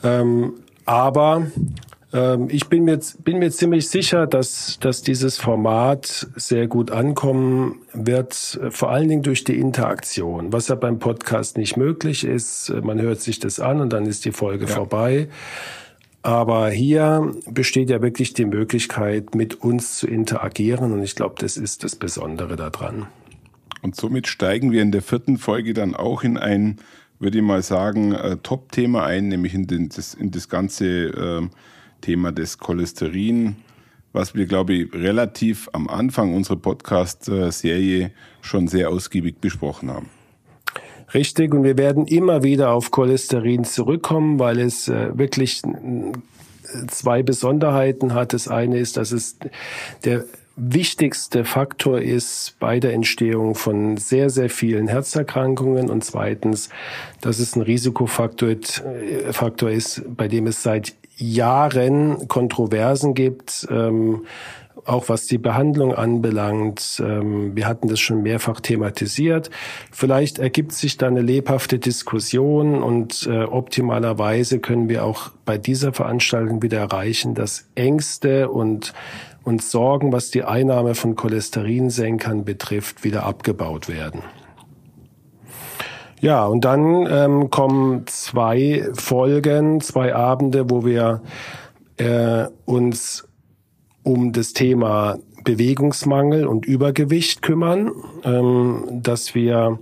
Ähm, 0.05 0.55
aber 0.85 1.47
ähm, 2.13 2.49
ich 2.51 2.69
bin 2.69 2.85
mir, 2.85 3.01
bin 3.25 3.39
mir 3.39 3.51
ziemlich 3.51 3.89
sicher, 3.89 4.27
dass, 4.27 4.79
dass 4.81 5.03
dieses 5.03 5.37
Format 5.37 6.29
sehr 6.37 6.69
gut 6.69 6.91
ankommen 6.91 7.81
wird, 7.93 8.61
vor 8.71 8.91
allen 8.91 9.09
Dingen 9.09 9.23
durch 9.23 9.45
die 9.45 9.59
Interaktion, 9.59 10.53
was 10.53 10.69
ja 10.69 10.77
beim 10.77 11.01
Podcast 11.01 11.57
nicht 11.57 11.77
möglich 11.77 12.25
ist. 12.25 12.73
Man 12.83 13.01
hört 13.01 13.21
sich 13.21 13.41
das 13.41 13.59
an 13.59 13.81
und 13.81 13.93
dann 13.93 14.07
ist 14.07 14.25
die 14.25 14.33
Folge 14.33 14.67
ja. 14.67 14.71
vorbei. 14.71 15.29
Aber 16.23 16.71
hier 16.71 17.35
besteht 17.51 17.91
ja 17.91 18.01
wirklich 18.01 18.33
die 18.33 18.47
Möglichkeit, 18.47 19.35
mit 19.35 19.61
uns 19.61 19.99
zu 19.99 20.07
interagieren 20.07 20.93
und 20.93 21.03
ich 21.03 21.17
glaube, 21.17 21.35
das 21.39 21.59
ist 21.59 21.85
das 21.85 21.97
Besondere 21.97 22.57
daran. 22.57 23.09
Und 23.83 23.95
somit 23.95 24.27
steigen 24.27 24.73
wir 24.73 24.81
in 24.81 24.93
der 24.93 25.03
vierten 25.03 25.37
Folge 25.37 25.75
dann 25.75 25.95
auch 25.95 26.23
in 26.23 26.39
ein 26.39 26.79
würde 27.25 27.39
ich 27.39 27.45
mal 27.45 27.63
sagen, 27.63 28.13
äh, 28.13 28.37
Top-Thema 28.43 29.05
ein, 29.05 29.29
nämlich 29.29 29.55
in, 29.55 29.67
den, 29.67 29.89
das, 29.89 30.15
in 30.15 30.31
das 30.31 30.49
ganze 30.49 30.87
äh, 30.87 31.43
Thema 32.03 32.31
des 32.31 32.59
Cholesterin, 32.59 33.57
was 34.13 34.35
wir, 34.35 34.47
glaube 34.47 34.75
ich, 34.75 34.93
relativ 34.93 35.69
am 35.73 35.89
Anfang 35.89 36.35
unserer 36.35 36.57
Podcast-Serie 36.57 38.13
schon 38.43 38.69
sehr 38.69 38.91
ausgiebig 38.91 39.41
besprochen 39.41 39.91
haben. 39.91 40.11
Richtig, 41.15 41.55
und 41.55 41.65
wir 41.65 41.79
werden 41.79 42.07
immer 42.07 42.43
wieder 42.43 42.73
auf 42.73 42.91
Cholesterin 42.91 43.65
zurückkommen, 43.65 44.39
weil 44.39 44.61
es 44.61 44.89
äh, 44.89 45.17
wirklich 45.17 45.63
zwei 46.89 47.23
Besonderheiten 47.23 48.15
hat. 48.15 48.33
Das 48.33 48.49
eine 48.49 48.79
ist, 48.79 48.97
dass 48.97 49.13
es 49.13 49.39
der 50.05 50.25
wichtigste 50.57 51.45
Faktor 51.45 52.01
ist 52.01 52.57
bei 52.61 52.79
der 52.81 52.93
Entstehung 52.93 53.55
von 53.55 53.97
sehr, 53.97 54.31
sehr 54.31 54.51
vielen 54.51 54.89
Herzerkrankungen 54.89 55.91
und 55.91 56.05
zweitens, 56.05 56.69
dass 57.21 57.39
es 57.39 57.57
ein 57.57 57.63
Risikofaktor 57.63 58.51
äh, 58.51 59.33
Faktor 59.33 59.71
ist, 59.71 60.03
bei 60.17 60.29
dem 60.29 60.47
es 60.47 60.63
seit 60.63 60.95
Jahren 61.17 62.29
Kontroversen 62.29 63.15
gibt, 63.15 63.67
ähm, 63.71 64.27
auch 64.85 65.09
was 65.09 65.27
die 65.27 65.39
Behandlung 65.39 65.95
anbelangt. 65.95 67.03
Ähm, 67.05 67.57
wir 67.57 67.67
hatten 67.67 67.89
das 67.89 68.01
schon 68.01 68.23
mehrfach 68.23 68.61
thematisiert. 68.61 69.51
Vielleicht 69.91 70.39
ergibt 70.39 70.73
sich 70.73 70.97
da 70.97 71.07
eine 71.07 71.23
lebhafte 71.23 71.79
Diskussion 71.79 72.83
und 72.83 73.27
äh, 73.27 73.45
optimalerweise 73.45 74.59
können 74.59 74.89
wir 74.89 75.05
auch 75.05 75.31
bei 75.45 75.59
dieser 75.59 75.93
Veranstaltung 75.93 76.63
wieder 76.63 76.79
erreichen, 76.79 77.35
dass 77.35 77.67
Ängste 77.75 78.51
und 78.51 78.93
und 79.45 79.63
Sorgen, 79.63 80.13
was 80.13 80.31
die 80.31 80.43
Einnahme 80.43 80.95
von 80.95 81.15
Cholesterinsenkern 81.15 82.45
betrifft, 82.45 83.05
wieder 83.05 83.25
abgebaut 83.25 83.89
werden. 83.89 84.23
Ja, 86.21 86.47
und 86.47 86.65
dann 86.65 87.07
ähm, 87.11 87.51
kommen 87.51 88.07
zwei 88.07 88.89
Folgen, 88.95 89.81
zwei 89.83 90.15
Abende, 90.15 90.71
wo 90.71 90.85
wir 90.85 91.21
äh, 91.99 92.47
uns 92.65 93.29
um 94.03 94.33
das 94.33 94.55
Thema 94.55 95.19
Bewegungsmangel 95.45 96.47
und 96.47 96.65
Übergewicht 96.65 97.43
kümmern, 97.43 97.93
ähm, 98.25 98.85
dass 99.03 99.35
wir 99.35 99.79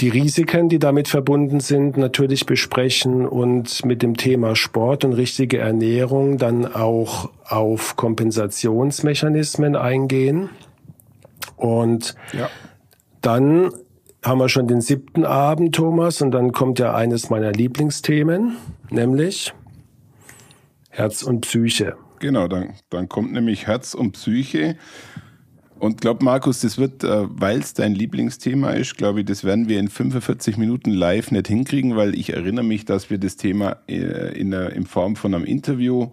die 0.00 0.08
Risiken, 0.08 0.68
die 0.68 0.78
damit 0.78 1.08
verbunden 1.08 1.60
sind, 1.60 1.96
natürlich 1.96 2.46
besprechen 2.46 3.26
und 3.26 3.84
mit 3.84 4.02
dem 4.02 4.16
Thema 4.16 4.56
Sport 4.56 5.04
und 5.04 5.12
richtige 5.12 5.58
Ernährung 5.58 6.38
dann 6.38 6.66
auch 6.66 7.30
auf 7.44 7.96
Kompensationsmechanismen 7.96 9.76
eingehen. 9.76 10.50
Und 11.56 12.14
ja. 12.32 12.48
dann 13.20 13.70
haben 14.24 14.38
wir 14.38 14.48
schon 14.48 14.66
den 14.66 14.80
siebten 14.80 15.24
Abend, 15.24 15.74
Thomas, 15.74 16.22
und 16.22 16.30
dann 16.32 16.52
kommt 16.52 16.78
ja 16.78 16.94
eines 16.94 17.30
meiner 17.30 17.52
Lieblingsthemen, 17.52 18.56
nämlich 18.90 19.52
Herz 20.90 21.22
und 21.22 21.42
Psyche. 21.42 21.96
Genau, 22.20 22.46
dann, 22.46 22.74
dann 22.90 23.08
kommt 23.08 23.32
nämlich 23.32 23.66
Herz 23.66 23.94
und 23.94 24.12
Psyche. 24.12 24.76
Und 25.82 26.00
glaub, 26.00 26.22
Markus, 26.22 26.60
das 26.60 26.78
wird, 26.78 27.02
äh, 27.02 27.26
weil 27.28 27.58
es 27.58 27.74
dein 27.74 27.92
Lieblingsthema 27.92 28.70
ist, 28.70 28.96
glaube 28.96 29.18
ich, 29.18 29.26
das 29.26 29.42
werden 29.42 29.68
wir 29.68 29.80
in 29.80 29.88
45 29.88 30.56
Minuten 30.56 30.92
live 30.92 31.32
nicht 31.32 31.48
hinkriegen, 31.48 31.96
weil 31.96 32.14
ich 32.14 32.32
erinnere 32.32 32.64
mich, 32.64 32.84
dass 32.84 33.10
wir 33.10 33.18
das 33.18 33.36
Thema 33.36 33.78
äh, 33.88 34.38
in, 34.38 34.52
der, 34.52 34.74
in 34.74 34.86
Form 34.86 35.16
von 35.16 35.34
einem 35.34 35.44
Interview 35.44 36.12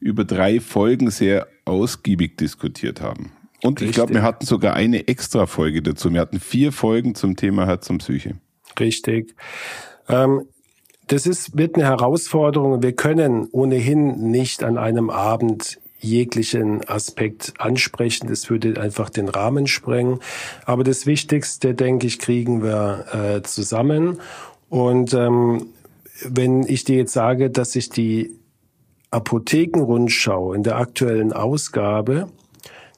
über 0.00 0.24
drei 0.24 0.60
Folgen 0.60 1.10
sehr 1.10 1.46
ausgiebig 1.66 2.38
diskutiert 2.38 3.02
haben. 3.02 3.32
Und 3.62 3.82
Richtig. 3.82 3.90
ich 3.90 3.94
glaube, 3.96 4.14
wir 4.14 4.22
hatten 4.22 4.46
sogar 4.46 4.72
eine 4.72 5.06
extra 5.08 5.44
Folge 5.44 5.82
dazu. 5.82 6.10
Wir 6.10 6.20
hatten 6.22 6.40
vier 6.40 6.72
Folgen 6.72 7.14
zum 7.14 7.36
Thema 7.36 7.66
Herz 7.66 7.90
und 7.90 7.98
Psyche. 7.98 8.36
Richtig. 8.80 9.34
Ähm, 10.08 10.40
das 11.08 11.26
ist, 11.26 11.54
wird 11.54 11.74
eine 11.74 11.84
Herausforderung. 11.84 12.82
Wir 12.82 12.94
können 12.94 13.46
ohnehin 13.52 14.30
nicht 14.30 14.64
an 14.64 14.78
einem 14.78 15.10
Abend 15.10 15.81
jeglichen 16.02 16.86
Aspekt 16.88 17.54
ansprechen. 17.58 18.28
Das 18.28 18.50
würde 18.50 18.80
einfach 18.80 19.08
den 19.08 19.28
Rahmen 19.28 19.66
sprengen. 19.66 20.18
Aber 20.66 20.84
das 20.84 21.06
Wichtigste, 21.06 21.74
denke 21.74 22.06
ich, 22.06 22.18
kriegen 22.18 22.62
wir 22.62 23.06
äh, 23.12 23.42
zusammen. 23.42 24.20
Und 24.68 25.14
ähm, 25.14 25.66
wenn 26.24 26.64
ich 26.64 26.84
dir 26.84 26.96
jetzt 26.96 27.12
sage, 27.12 27.50
dass 27.50 27.74
ich 27.76 27.88
die 27.88 28.36
Apothekenrundschau 29.10 30.52
in 30.52 30.62
der 30.62 30.76
aktuellen 30.76 31.32
Ausgabe 31.32 32.28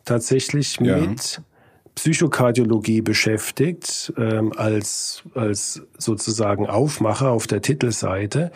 tatsächlich 0.05 0.79
ja. 0.81 0.97
mit 0.99 1.41
Psychokardiologie 1.95 3.03
beschäftigt, 3.03 4.13
ähm, 4.19 4.53
als, 4.57 5.23
als 5.35 5.83
sozusagen 5.97 6.67
Aufmacher 6.67 7.31
auf 7.31 7.47
der 7.47 7.63
Titelseite, 7.63 8.51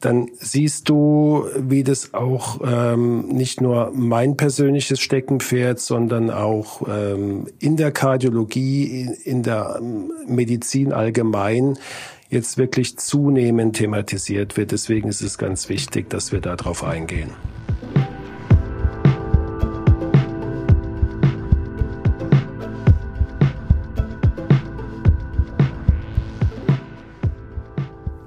dann 0.00 0.28
siehst 0.34 0.90
du, 0.90 1.46
wie 1.56 1.82
das 1.82 2.12
auch 2.12 2.60
ähm, 2.62 3.28
nicht 3.28 3.62
nur 3.62 3.90
mein 3.94 4.36
persönliches 4.36 5.00
Steckenpferd, 5.00 5.80
sondern 5.80 6.30
auch 6.30 6.86
ähm, 6.86 7.46
in 7.58 7.76
der 7.78 7.90
Kardiologie, 7.90 9.08
in, 9.24 9.42
der 9.42 9.78
ähm, 9.80 10.12
Medizin 10.26 10.92
allgemein 10.92 11.78
jetzt 12.28 12.58
wirklich 12.58 12.98
zunehmend 12.98 13.76
thematisiert 13.76 14.58
wird. 14.58 14.72
Deswegen 14.72 15.08
ist 15.08 15.22
es 15.22 15.38
ganz 15.38 15.70
wichtig, 15.70 16.10
dass 16.10 16.32
wir 16.32 16.40
darauf 16.40 16.84
eingehen. 16.84 17.30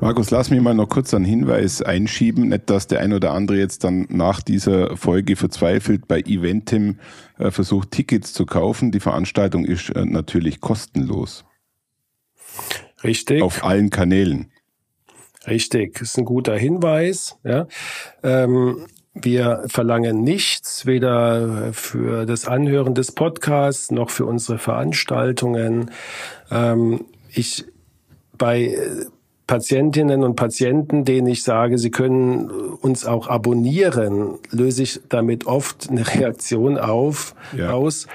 Markus, 0.08 0.32
lass 0.32 0.50
mich 0.52 0.62
mal 0.62 0.74
noch 0.74 0.88
kurz 0.88 1.14
einen 1.14 1.26
Hinweis 1.26 1.82
einschieben, 1.82 2.48
nicht, 2.48 2.70
dass 2.70 2.88
der 2.88 3.02
ein 3.02 3.12
oder 3.12 3.34
andere 3.34 3.58
jetzt 3.58 3.84
dann 3.84 4.08
nach 4.08 4.42
dieser 4.42 4.96
Folge 4.96 5.36
verzweifelt 5.36 6.08
bei 6.08 6.22
Eventim 6.22 7.00
äh, 7.38 7.52
versucht, 7.52 7.92
Tickets 7.92 8.32
zu 8.32 8.46
kaufen. 8.46 8.94
Die 8.94 9.02
Veranstaltung 9.02 9.66
ist 9.66 9.90
äh, 9.90 10.06
natürlich 10.06 10.62
kostenlos. 10.62 11.44
Richtig. 13.04 13.42
Auf 13.42 13.66
allen 13.66 13.90
Kanälen. 13.90 14.50
Richtig, 15.46 16.00
ist 16.00 16.18
ein 16.18 16.24
guter 16.24 16.56
Hinweis. 16.56 17.38
Ja. 17.44 17.68
Ähm, 18.24 18.86
wir 19.14 19.66
verlangen 19.68 20.22
nichts, 20.22 20.86
weder 20.86 21.74
für 21.74 22.26
das 22.26 22.48
Anhören 22.48 22.96
des 22.96 23.12
Podcasts 23.12 23.92
noch 23.92 24.10
für 24.10 24.26
unsere 24.26 24.58
Veranstaltungen. 24.58 25.92
Ähm, 26.50 27.04
ich 27.30 27.66
bei 28.38 28.74
Patientinnen 29.48 30.24
und 30.24 30.36
Patienten, 30.36 31.06
denen 31.06 31.28
ich 31.28 31.44
sage, 31.44 31.78
sie 31.78 31.90
können 31.90 32.50
uns 32.50 33.06
auch 33.06 33.28
abonnieren, 33.30 34.36
löse 34.52 34.84
ich 34.84 35.00
damit 35.08 35.48
oft 35.48 35.90
eine 35.90 36.06
Reaktion 36.16 36.78
auf, 36.78 37.34
ja. 37.56 37.72
aus, 37.72 38.08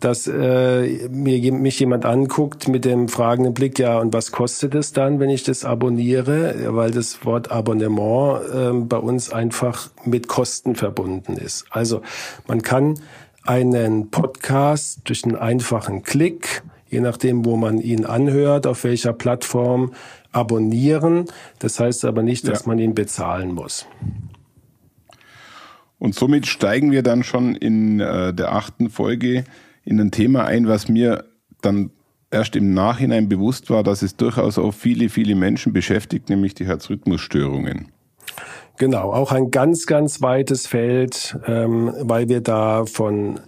dass 0.00 0.26
äh, 0.26 1.08
mir, 1.08 1.52
mich 1.52 1.80
jemand 1.80 2.06
anguckt 2.06 2.68
mit 2.68 2.84
dem 2.84 3.08
fragenden 3.08 3.52
Blick, 3.52 3.78
ja, 3.78 3.98
und 3.98 4.14
was 4.14 4.32
kostet 4.32 4.74
es 4.74 4.92
dann, 4.92 5.20
wenn 5.20 5.28
ich 5.28 5.42
das 5.42 5.64
abonniere? 5.64 6.54
Weil 6.68 6.90
das 6.90 7.24
Wort 7.24 7.50
Abonnement 7.50 8.40
äh, 8.52 8.72
bei 8.72 8.96
uns 8.96 9.32
einfach 9.32 9.90
mit 10.04 10.28
Kosten 10.28 10.76
verbunden 10.76 11.34
ist. 11.34 11.66
Also 11.70 12.00
man 12.46 12.62
kann 12.62 12.94
einen 13.42 14.10
Podcast 14.10 15.00
durch 15.04 15.24
einen 15.24 15.36
einfachen 15.36 16.02
Klick, 16.02 16.62
je 16.90 17.00
nachdem, 17.00 17.44
wo 17.44 17.56
man 17.56 17.78
ihn 17.78 18.04
anhört, 18.04 18.66
auf 18.66 18.84
welcher 18.84 19.12
Plattform, 19.12 19.92
abonnieren. 20.32 21.26
Das 21.58 21.80
heißt 21.80 22.04
aber 22.04 22.22
nicht, 22.22 22.46
dass 22.48 22.60
ja. 22.60 22.68
man 22.68 22.78
ihn 22.78 22.94
bezahlen 22.94 23.54
muss. 23.54 23.86
Und 25.98 26.14
somit 26.14 26.46
steigen 26.46 26.92
wir 26.92 27.02
dann 27.02 27.24
schon 27.24 27.54
in 27.54 28.00
äh, 28.00 28.32
der 28.32 28.52
achten 28.52 28.88
Folge 28.88 29.44
in 29.84 30.00
ein 30.00 30.10
Thema 30.10 30.44
ein, 30.44 30.68
was 30.68 30.88
mir 30.88 31.24
dann 31.60 31.90
erst 32.30 32.56
im 32.56 32.74
Nachhinein 32.74 33.28
bewusst 33.28 33.70
war, 33.70 33.82
dass 33.82 34.02
es 34.02 34.16
durchaus 34.16 34.58
auch 34.58 34.72
viele, 34.72 35.08
viele 35.08 35.34
Menschen 35.34 35.72
beschäftigt, 35.72 36.28
nämlich 36.28 36.54
die 36.54 36.66
Herzrhythmusstörungen. 36.66 37.88
Genau, 38.76 39.12
auch 39.12 39.32
ein 39.32 39.50
ganz, 39.50 39.86
ganz 39.86 40.22
weites 40.22 40.66
Feld, 40.68 41.36
ähm, 41.46 41.92
weil 42.00 42.28
wir 42.28 42.40
da 42.40 42.84
von 42.86 43.40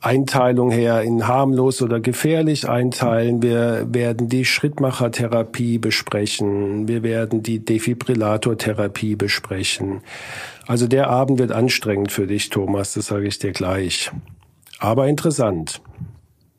Einteilung 0.00 0.70
her 0.70 1.02
in 1.02 1.28
harmlos 1.28 1.82
oder 1.82 2.00
gefährlich 2.00 2.68
einteilen. 2.68 3.42
Wir 3.42 3.86
werden 3.88 4.28
die 4.28 4.44
Schrittmachertherapie 4.44 5.78
besprechen. 5.78 6.88
Wir 6.88 7.02
werden 7.02 7.42
die 7.42 7.64
Defibrillatortherapie 7.64 9.14
besprechen. 9.14 10.00
Also 10.66 10.86
der 10.86 11.08
Abend 11.08 11.38
wird 11.38 11.52
anstrengend 11.52 12.12
für 12.12 12.26
dich, 12.26 12.50
Thomas, 12.50 12.94
das 12.94 13.06
sage 13.06 13.26
ich 13.26 13.38
dir 13.38 13.52
gleich. 13.52 14.10
Aber 14.78 15.08
interessant. 15.08 15.80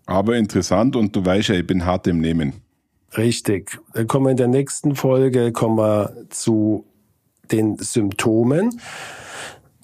Aber 0.05 0.35
interessant 0.35 0.95
und 0.95 1.15
du 1.15 1.25
weißt 1.25 1.49
ja, 1.49 1.55
ich 1.55 1.67
bin 1.67 1.85
hart 1.85 2.07
im 2.07 2.19
Nehmen. 2.19 2.53
Richtig. 3.17 3.79
Dann 3.93 4.07
kommen 4.07 4.25
wir 4.25 4.31
in 4.31 4.37
der 4.37 4.47
nächsten 4.47 4.95
Folge 4.95 5.51
kommen 5.51 5.77
wir 5.77 6.13
zu 6.29 6.85
den 7.51 7.77
Symptomen. 7.77 8.79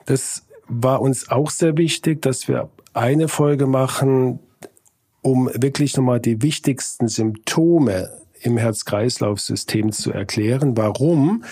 Das 0.06 0.46
war 0.68 1.01
uns 1.01 1.30
auch 1.30 1.50
sehr 1.50 1.77
wichtig, 1.77 2.22
dass 2.22 2.48
wir 2.48 2.70
eine 2.96 3.28
Folge 3.28 3.68
machen, 3.68 4.40
um 5.22 5.50
wirklich 5.54 5.98
nochmal 5.98 6.20
die 6.20 6.42
wichtigsten 6.42 7.08
Symptome 7.08 8.10
im 8.42 8.58
Herz-Kreislauf-System 8.58 9.92
zu 9.92 10.12
erklären. 10.12 10.78
Warum? 10.78 11.44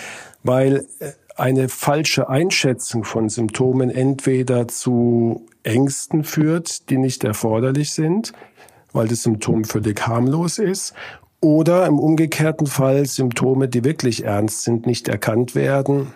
Weil 0.42 0.86
äh, 1.00 1.12
eine 1.36 1.68
falsche 1.68 2.28
Einschätzung 2.28 3.04
von 3.04 3.28
Symptomen 3.28 3.90
entweder 3.90 4.68
zu 4.68 5.44
Ängsten 5.64 6.22
führt, 6.24 6.88
die 6.90 6.98
nicht 6.98 7.24
erforderlich 7.24 7.92
sind, 7.92 8.32
weil 8.92 9.08
das 9.08 9.24
Symptom 9.24 9.64
völlig 9.64 10.06
harmlos 10.06 10.58
ist, 10.58 10.94
oder 11.40 11.86
im 11.86 11.98
umgekehrten 11.98 12.66
Fall 12.66 13.04
Symptome, 13.04 13.68
die 13.68 13.84
wirklich 13.84 14.24
ernst 14.24 14.62
sind, 14.62 14.86
nicht 14.86 15.08
erkannt 15.08 15.54
werden 15.54 16.12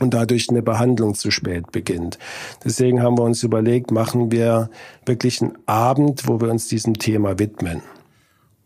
und 0.00 0.14
dadurch 0.14 0.48
eine 0.48 0.62
Behandlung 0.62 1.14
zu 1.14 1.30
spät 1.30 1.72
beginnt. 1.72 2.18
Deswegen 2.64 3.02
haben 3.02 3.18
wir 3.18 3.24
uns 3.24 3.42
überlegt, 3.42 3.90
machen 3.90 4.32
wir 4.32 4.70
wirklich 5.06 5.42
einen 5.42 5.58
Abend, 5.66 6.26
wo 6.28 6.40
wir 6.40 6.50
uns 6.50 6.68
diesem 6.68 6.98
Thema 6.98 7.38
widmen. 7.38 7.82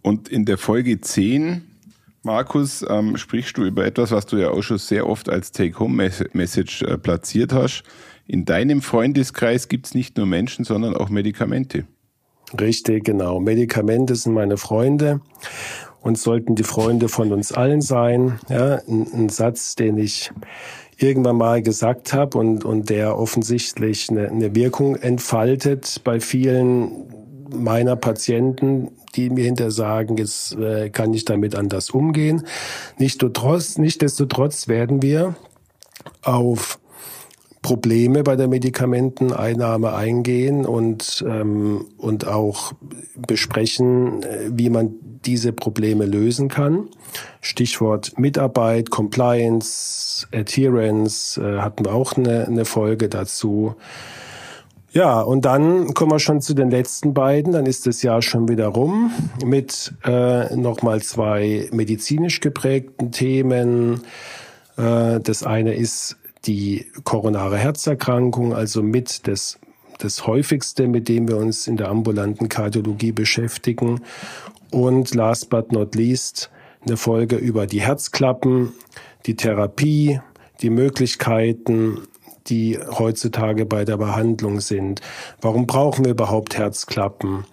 Und 0.03 0.29
in 0.29 0.45
der 0.45 0.57
Folge 0.57 1.01
10, 1.01 1.63
Markus, 2.23 2.85
ähm, 2.89 3.17
sprichst 3.17 3.57
du 3.57 3.65
über 3.65 3.85
etwas, 3.85 4.13
was 4.13 4.27
du 4.27 4.37
ja 4.37 4.51
auch 4.51 4.63
schon 4.63 4.79
sehr 4.79 5.09
oft 5.09 5.29
als 5.29 5.53
Take-Home-Message 5.53 6.83
äh, 6.83 6.99
platziert 6.99 7.53
hast. 7.53 7.83
In 8.27 8.45
deinem 8.45 8.83
Freundeskreis 8.83 9.69
gibt 9.69 9.87
es 9.87 9.95
nicht 9.95 10.17
nur 10.17 10.27
Menschen, 10.27 10.65
sondern 10.65 10.97
auch 10.97 11.09
Medikamente. 11.09 11.87
Richtig, 12.61 13.05
genau. 13.05 13.41
Medikamente 13.41 14.15
sind 14.15 14.33
meine 14.33 14.57
Freunde 14.57 15.21
und 16.01 16.19
sollten 16.19 16.55
die 16.55 16.63
Freunde 16.63 17.09
von 17.09 17.33
uns 17.33 17.53
allen 17.53 17.81
sein. 17.81 18.39
Ja, 18.49 18.81
ein, 18.89 19.07
ein 19.13 19.29
Satz, 19.29 19.75
den 19.75 19.99
ich 19.99 20.31
irgendwann 20.99 21.37
mal 21.37 21.63
gesagt 21.63 22.13
habe 22.13 22.39
und, 22.39 22.65
und 22.65 22.89
der 22.91 23.19
offensichtlich 23.19 24.11
eine, 24.11 24.29
eine 24.29 24.55
Wirkung 24.55 24.97
entfaltet 24.97 26.01
bei 26.05 26.21
vielen 26.21 26.91
meiner 27.55 27.97
Patienten, 27.97 28.91
die 29.15 29.31
mir 29.31 29.45
hinter 29.45 29.71
sagen, 29.71 30.17
jetzt 30.17 30.57
äh, 30.57 30.91
kann 30.91 31.15
ich 31.15 31.25
damit 31.25 31.55
anders 31.55 31.91
umgehen. 31.91 32.47
Nichtsdestotrotz, 32.99 33.79
nichtsdestotrotz 33.79 34.69
werden 34.69 35.03
wir 35.03 35.37
auf 36.23 36.79
Probleme 37.67 38.23
bei 38.23 38.37
der 38.37 38.47
Medikamenteneinnahme 38.47 39.93
eingehen 39.93 40.65
und, 40.65 41.25
ähm, 41.27 41.87
und 41.99 42.25
auch 42.29 42.75
besprechen, 43.27 44.23
äh, 44.23 44.51
wie 44.53 44.71
man 44.71 44.95
diese 45.25 45.53
Probleme 45.53 46.07
lösen 46.07 46.47
kann. 46.47 46.89
Stichwort 47.41 48.21
Mitarbeit, 48.21 48.91
Compliance, 48.91 50.29
Adherence 50.33 51.39
äh, 51.39 51.59
hatten 51.59 51.85
wir 51.85 51.93
auch 51.93 52.17
eine, 52.17 52.47
eine 52.47 52.67
Folge 52.67 53.09
dazu. 53.09 53.75
Ja, 54.93 55.21
und 55.21 55.45
dann 55.45 55.93
kommen 55.93 56.13
wir 56.13 56.21
schon 56.21 56.41
zu 56.41 56.55
den 56.55 56.71
letzten 56.71 57.15
beiden. 57.15 57.53
Dann 57.53 57.67
ist 57.67 57.89
das 57.89 58.01
Jahr 58.01 58.23
schon 58.23 58.49
wieder 58.49 58.69
rum 58.69 59.11
mit 59.45 59.93
äh, 60.05 60.55
nochmal 60.55 61.03
zwei 61.03 61.69
medizinisch 61.73 62.39
geprägten 62.39 63.11
Themen. 63.11 64.03
Äh, 64.77 65.19
das 65.19 65.43
eine 65.43 65.75
ist 65.75 66.17
die 66.47 66.87
koronare 67.05 67.59
Herzerkrankung, 67.59 68.55
also 68.55 68.83
mit 68.83 69.27
das, 69.27 69.59
das 69.99 70.27
häufigste, 70.27 70.89
mit 70.89 71.09
dem 71.09 71.29
wir 71.29 71.37
uns 71.37 71.67
in 71.67 71.77
der 71.77 71.89
ambulanten 71.89 72.49
Kardiologie 72.49 73.13
beschäftigen. 73.13 74.01
Und 74.71 75.15
last 75.15 75.51
but 75.51 75.73
not 75.73 75.95
least 75.95 76.51
eine 76.87 76.97
Folge 76.97 77.37
über 77.37 77.67
die 77.67 77.81
Herzklappen, 77.81 78.73
die 79.27 79.37
Therapie, 79.37 80.21
die 80.63 80.71
Möglichkeiten, 80.71 82.03
die 82.47 82.79
heutzutage 82.79 83.67
bei 83.67 83.85
der 83.85 83.97
Behandlung 83.97 84.61
sind. 84.61 85.01
Warum 85.41 85.67
brauchen 85.67 86.05
wir 86.05 86.13
überhaupt 86.13 86.57
Herzklappen? 86.57 87.45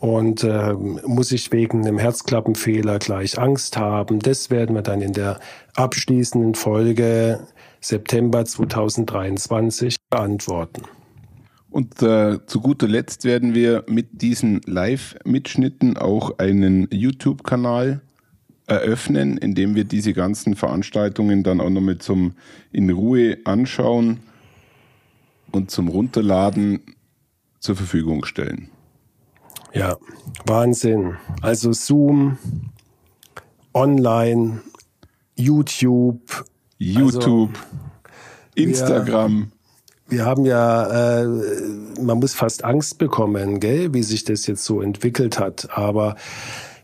Und 0.00 0.42
äh, 0.42 0.72
muss 0.72 1.30
ich 1.30 1.52
wegen 1.52 1.86
einem 1.86 1.96
Herzklappenfehler 1.96 2.98
gleich 2.98 3.38
Angst 3.38 3.76
haben? 3.76 4.18
Das 4.18 4.50
werden 4.50 4.74
wir 4.74 4.82
dann 4.82 5.00
in 5.00 5.12
der 5.12 5.38
abschließenden 5.76 6.56
Folge 6.56 7.46
September 7.82 8.44
2023 8.44 9.96
beantworten. 10.08 10.82
Und 11.70 12.02
äh, 12.02 12.38
zu 12.46 12.60
guter 12.60 12.86
Letzt 12.86 13.24
werden 13.24 13.54
wir 13.54 13.84
mit 13.88 14.22
diesen 14.22 14.60
Live-Mitschnitten 14.66 15.96
auch 15.96 16.38
einen 16.38 16.86
YouTube-Kanal 16.90 18.02
eröffnen, 18.66 19.38
in 19.38 19.54
dem 19.54 19.74
wir 19.74 19.84
diese 19.84 20.12
ganzen 20.12 20.54
Veranstaltungen 20.54 21.42
dann 21.42 21.60
auch 21.60 21.70
nochmal 21.70 21.98
zum 21.98 22.34
in 22.72 22.90
Ruhe 22.90 23.38
anschauen 23.44 24.20
und 25.50 25.70
zum 25.70 25.88
Runterladen 25.88 26.80
zur 27.58 27.76
Verfügung 27.76 28.24
stellen. 28.24 28.68
Ja, 29.72 29.96
Wahnsinn. 30.44 31.16
Also 31.40 31.72
Zoom, 31.72 32.38
online, 33.72 34.60
YouTube, 35.36 36.44
YouTube, 36.82 37.50
also, 37.54 38.68
Instagram. 38.68 39.52
Wir, 40.08 40.18
wir, 40.18 40.26
haben 40.26 40.44
ja, 40.44 41.22
äh, 41.22 41.26
man 42.00 42.18
muss 42.18 42.34
fast 42.34 42.64
Angst 42.64 42.98
bekommen, 42.98 43.60
gell, 43.60 43.94
wie 43.94 44.02
sich 44.02 44.24
das 44.24 44.46
jetzt 44.46 44.64
so 44.64 44.80
entwickelt 44.80 45.38
hat. 45.38 45.68
Aber 45.76 46.16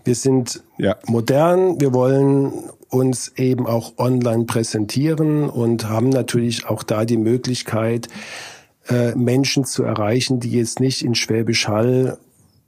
wir 0.04 0.14
sind 0.14 0.62
ja. 0.78 0.96
modern, 1.06 1.80
wir 1.80 1.92
wollen 1.92 2.52
uns 2.88 3.32
eben 3.36 3.66
auch 3.66 3.98
online 3.98 4.44
präsentieren 4.44 5.50
und 5.50 5.88
haben 5.88 6.08
natürlich 6.08 6.66
auch 6.66 6.82
da 6.82 7.04
die 7.04 7.18
Möglichkeit, 7.18 8.08
äh, 8.88 9.14
Menschen 9.14 9.64
zu 9.64 9.82
erreichen, 9.82 10.40
die 10.40 10.50
jetzt 10.50 10.80
nicht 10.80 11.02
in 11.02 11.14
Schwäbisch 11.14 11.68
Hall 11.68 12.18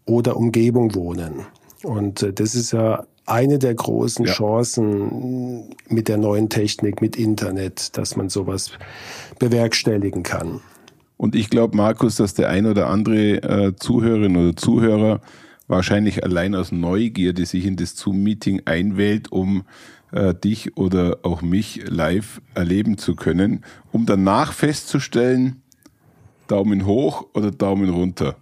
oder 0.05 0.37
Umgebung 0.37 0.95
wohnen. 0.95 1.47
Und 1.83 2.23
äh, 2.23 2.33
das 2.33 2.55
ist 2.55 2.73
ja 2.73 3.07
eine 3.31 3.59
der 3.59 3.75
großen 3.75 4.27
ja. 4.27 4.33
Chancen 4.33 5.75
mit 5.88 6.09
der 6.09 6.19
neuen 6.19 6.49
Technik, 6.49 7.01
mit 7.01 7.16
Internet, 7.16 7.97
dass 7.97 8.16
man 8.16 8.29
sowas 8.29 8.73
bewerkstelligen 9.38 10.23
kann. 10.23 10.61
Und 11.16 11.35
ich 11.35 11.51
glaube, 11.51 11.77
Markus, 11.77 12.16
dass 12.16 12.35
der 12.35 12.49
ein 12.49 12.66
oder 12.66 12.88
andere 12.88 13.43
äh, 13.43 13.77
Zuhörerin 13.77 14.37
oder 14.37 14.57
Zuhörer 14.57 15.21
wahrscheinlich 15.69 16.25
allein 16.25 16.55
aus 16.55 16.73
Neugierde 16.73 17.47
sich 17.47 17.66
in 17.66 17.77
das 17.77 17.95
Zoom-Meeting 17.97 18.62
einwählt, 18.64 19.31
um 19.31 19.64
äh, 20.12 20.35
dich 20.35 20.77
oder 20.77 21.19
auch 21.23 21.43
mich 21.43 21.83
live 21.88 22.40
erleben 22.55 22.99
zu 22.99 23.14
können, 23.14 23.64
um 23.93 24.07
danach 24.07 24.53
festzustellen, 24.53 25.62
Daumen 26.49 26.85
hoch 26.87 27.27
oder 27.35 27.51
Daumen 27.53 27.90
runter. 27.90 28.37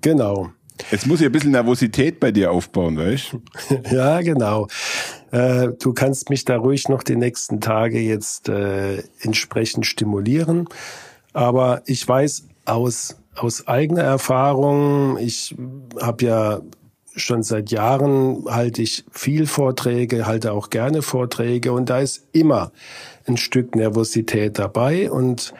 Genau. 0.00 0.52
Jetzt 0.90 1.06
muss 1.06 1.20
ich 1.20 1.26
ein 1.26 1.32
bisschen 1.32 1.52
Nervosität 1.52 2.20
bei 2.20 2.30
dir 2.30 2.50
aufbauen, 2.50 2.96
weißt 2.96 3.32
du? 3.32 3.40
ja, 3.94 4.20
genau. 4.20 4.68
Äh, 5.30 5.68
du 5.80 5.92
kannst 5.92 6.30
mich 6.30 6.44
da 6.44 6.56
ruhig 6.56 6.88
noch 6.88 7.02
die 7.02 7.16
nächsten 7.16 7.60
Tage 7.60 8.00
jetzt 8.00 8.48
äh, 8.48 9.02
entsprechend 9.20 9.86
stimulieren. 9.86 10.68
Aber 11.32 11.82
ich 11.86 12.06
weiß 12.06 12.46
aus, 12.64 13.16
aus 13.34 13.66
eigener 13.68 14.02
Erfahrung, 14.02 15.18
ich 15.18 15.54
habe 16.00 16.24
ja 16.24 16.60
schon 17.14 17.42
seit 17.42 17.70
Jahren 17.70 18.44
halte 18.48 18.82
ich 18.82 19.04
viel 19.10 19.46
Vorträge, 19.46 20.26
halte 20.26 20.52
auch 20.52 20.70
gerne 20.70 21.02
Vorträge 21.02 21.72
und 21.72 21.90
da 21.90 21.98
ist 21.98 22.28
immer 22.32 22.72
ein 23.26 23.36
Stück 23.36 23.74
Nervosität 23.74 24.58
dabei 24.58 25.10
und 25.10 25.52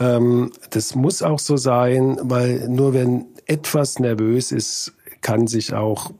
ähm, 0.00 0.52
das 0.70 0.94
muss 0.94 1.22
auch 1.22 1.38
so 1.38 1.56
sein, 1.56 2.18
weil 2.22 2.68
nur 2.68 2.94
wenn 2.94 3.26
etwas 3.52 3.98
nervös 3.98 4.50
ist, 4.50 4.94
kann 5.20 5.46
sich 5.46 5.74
auch, 5.74 6.12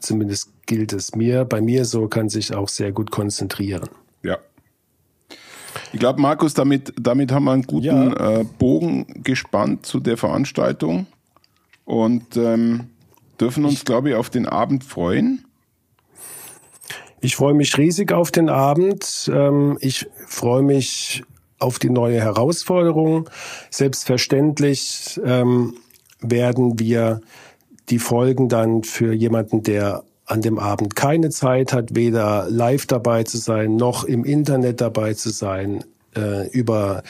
zumindest 0.00 0.50
gilt 0.66 0.92
es 0.92 1.14
mir, 1.14 1.44
bei 1.44 1.60
mir 1.60 1.84
so, 1.84 2.08
kann 2.08 2.28
sich 2.28 2.54
auch 2.54 2.68
sehr 2.68 2.92
gut 2.92 3.10
konzentrieren. 3.10 3.88
Ja. 4.22 4.38
Ich 5.92 6.00
glaube, 6.00 6.20
Markus, 6.20 6.54
damit, 6.54 6.92
damit 7.00 7.32
haben 7.32 7.44
wir 7.44 7.52
einen 7.52 7.64
guten 7.64 7.84
ja. 7.86 8.40
äh, 8.40 8.44
Bogen 8.44 9.22
gespannt 9.22 9.84
zu 9.84 10.00
der 10.00 10.16
Veranstaltung 10.16 11.06
und 11.84 12.36
ähm, 12.36 12.90
dürfen 13.40 13.64
uns, 13.64 13.84
glaube 13.84 14.10
ich, 14.10 14.14
auf 14.14 14.30
den 14.30 14.46
Abend 14.46 14.84
freuen. 14.84 15.44
Ich 17.20 17.36
freue 17.36 17.54
mich 17.54 17.76
riesig 17.76 18.12
auf 18.12 18.30
den 18.30 18.48
Abend. 18.48 19.30
Ähm, 19.32 19.76
ich 19.80 20.06
freue 20.26 20.62
mich 20.62 21.22
auf 21.58 21.78
die 21.78 21.90
neue 21.90 22.20
Herausforderung. 22.20 23.28
Selbstverständlich 23.70 25.20
ähm, 25.24 25.74
werden 26.20 26.78
wir 26.78 27.20
die 27.88 27.98
Folgen 27.98 28.48
dann 28.48 28.84
für 28.84 29.12
jemanden, 29.12 29.62
der 29.62 30.04
an 30.26 30.42
dem 30.42 30.58
Abend 30.58 30.94
keine 30.94 31.30
Zeit 31.30 31.72
hat, 31.72 31.96
weder 31.96 32.46
live 32.48 32.86
dabei 32.86 33.24
zu 33.24 33.36
sein, 33.36 33.76
noch 33.76 34.04
im 34.04 34.24
Internet 34.24 34.80
dabei 34.80 35.14
zu 35.14 35.30
sein, 35.30 35.84
äh, 36.16 36.48
über 36.50 37.02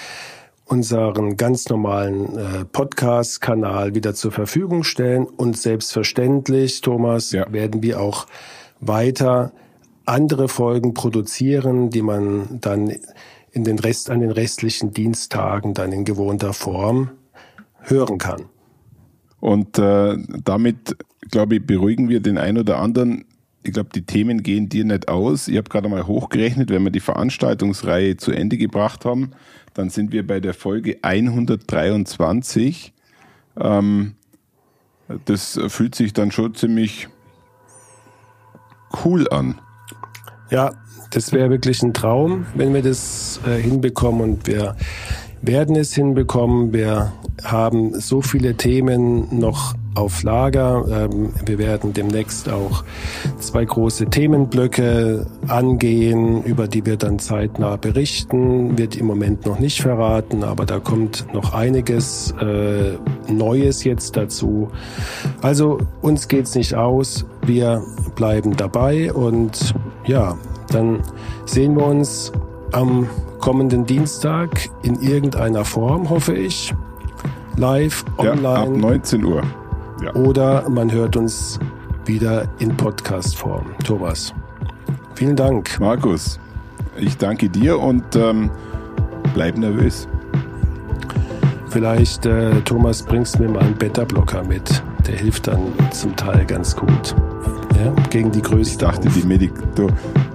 unseren 0.65 1.37
ganz 1.37 1.69
normalen 1.69 2.39
äh, 2.39 2.65
Podcast-Kanal 2.65 3.95
wieder 3.95 4.15
zur 4.15 4.33
Verfügung 4.33 4.85
stellen. 4.85 5.25
Und 5.25 5.59
selbstverständlich, 5.59 6.81
Thomas, 6.81 7.33
ja. 7.33 7.53
werden 7.53 7.83
wir 7.83 8.01
auch 8.01 8.27
weiter 8.81 9.53
andere 10.07 10.49
Folgen 10.49 10.95
produzieren, 10.95 11.91
die 11.91 12.03
man 12.03 12.59
dann 12.61 12.93
in 13.53 13.65
den 13.65 13.79
Rest, 13.79 14.11
an 14.11 14.21
den 14.21 14.31
restlichen 14.31 14.93
Dienstagen 14.93 15.75
dann 15.75 15.93
in 15.93 16.05
gewohnter 16.05 16.53
Form 16.53 17.11
hören 17.81 18.19
kann. 18.19 18.45
Und 19.41 19.79
äh, 19.79 20.17
damit, 20.45 20.97
glaube 21.31 21.57
ich, 21.57 21.67
beruhigen 21.67 22.09
wir 22.09 22.21
den 22.21 22.39
einen 22.39 22.59
oder 22.59 22.79
anderen. 22.79 23.25
Ich 23.63 23.73
glaube, 23.73 23.91
die 23.95 24.03
Themen 24.03 24.43
gehen 24.43 24.69
dir 24.69 24.85
nicht 24.85 25.09
aus. 25.09 25.49
Ich 25.49 25.57
habe 25.57 25.69
gerade 25.69 25.89
mal 25.89 26.07
hochgerechnet, 26.07 26.71
wenn 26.71 26.83
wir 26.83 26.91
die 26.91 27.01
Veranstaltungsreihe 27.01 28.17
zu 28.17 28.33
Ende 28.33 28.57
gebracht 28.57 29.05
haben, 29.05 29.33
dann 29.75 29.91
sind 29.91 30.13
wir 30.13 30.27
bei 30.27 30.41
der 30.41 30.55
Folge 30.55 30.99
123. 31.03 32.93
Ähm, 33.59 34.15
das 35.25 35.59
fühlt 35.69 35.95
sich 35.95 36.13
dann 36.13 36.31
schon 36.31 36.55
ziemlich 36.55 37.09
cool 39.05 39.29
an. 39.31 39.59
Ja, 40.51 40.73
das 41.11 41.33
wäre 41.33 41.51
wirklich 41.51 41.83
ein 41.83 41.95
Traum, 41.95 42.47
wenn 42.55 42.73
wir 42.75 42.83
das 42.83 43.41
äh, 43.47 43.61
hinbekommen 43.61 44.21
und 44.21 44.47
wir 44.47 44.77
werden 45.43 45.77
es 45.77 45.95
hinbekommen. 45.95 46.73
Wir 46.73 47.13
haben 47.43 47.99
so 47.99 48.21
viele 48.21 48.55
Themen 48.55 49.39
noch 49.39 49.75
auf 49.95 50.23
Lager. 50.23 50.85
Ähm, 50.91 51.31
wir 51.45 51.59
werden 51.59 51.93
demnächst 51.93 52.49
auch 52.49 52.85
zwei 53.39 53.65
große 53.65 54.07
Themenblöcke 54.07 55.27
angehen, 55.49 56.43
über 56.45 56.69
die 56.69 56.85
wir 56.87 56.97
dann 56.97 57.19
zeitnah 57.19 57.77
berichten. 57.77 58.79
Wird 58.79 58.97
im 58.97 59.07
Moment 59.07 59.47
noch 59.47 59.59
nicht 59.59 59.83
verraten, 59.83 60.45
aber 60.45 60.67
da 60.67 60.79
kommt 60.79 61.27
noch 61.33 61.55
einiges 61.55 62.33
äh, 62.41 62.97
Neues 63.29 63.85
jetzt 63.85 64.17
dazu. 64.17 64.69
Also 65.43 65.79
uns 66.03 66.29
geht's 66.29 66.55
nicht 66.55 66.75
aus. 66.75 67.25
Wir 67.45 67.83
bleiben 68.15 68.57
dabei 68.57 69.13
und 69.13 69.75
ja, 70.07 70.37
dann 70.71 71.03
sehen 71.47 71.77
wir 71.77 71.87
uns 71.87 72.33
am 72.73 73.09
kommenden 73.41 73.87
Dienstag 73.87 74.69
in 74.83 75.01
irgendeiner 75.01 75.65
Form, 75.65 76.11
hoffe 76.11 76.35
ich. 76.35 76.75
Live, 77.57 78.05
online. 78.19 78.43
Ja, 78.43 78.63
ab 78.63 78.69
19 78.69 79.25
Uhr. 79.25 79.43
Ja. 80.03 80.15
Oder 80.15 80.69
man 80.69 80.91
hört 80.93 81.17
uns 81.17 81.59
wieder 82.05 82.49
in 82.59 82.77
Podcast-Form. 82.77 83.67
Thomas, 83.85 84.35
vielen 85.15 85.37
Dank. 85.37 85.79
Markus, 85.81 86.39
ich 86.97 87.17
danke 87.17 87.49
dir 87.49 87.79
und 87.79 88.17
ähm, 88.17 88.51
bleib 89.35 89.57
nervös. 89.59 90.07
Vielleicht, 91.69 92.27
äh, 92.27 92.61
Thomas, 92.63 93.03
bringst 93.03 93.39
mir 93.39 93.49
mal 93.49 93.61
einen 93.61 93.75
Beta-Blocker 93.75 94.43
mit. 94.43 94.83
Der 95.07 95.17
hilft 95.17 95.47
dann 95.47 95.73
zum 95.93 96.17
Teil 96.17 96.45
ganz 96.45 96.75
gut. 96.75 97.15
Ja, 97.77 97.93
gegen 98.11 98.33
die 98.33 98.43
Größe. 98.43 98.73
Ich 98.73 98.79
dachte, 98.79 99.09
die 99.09 99.23
Medik 99.23 99.53
du, 99.77 99.87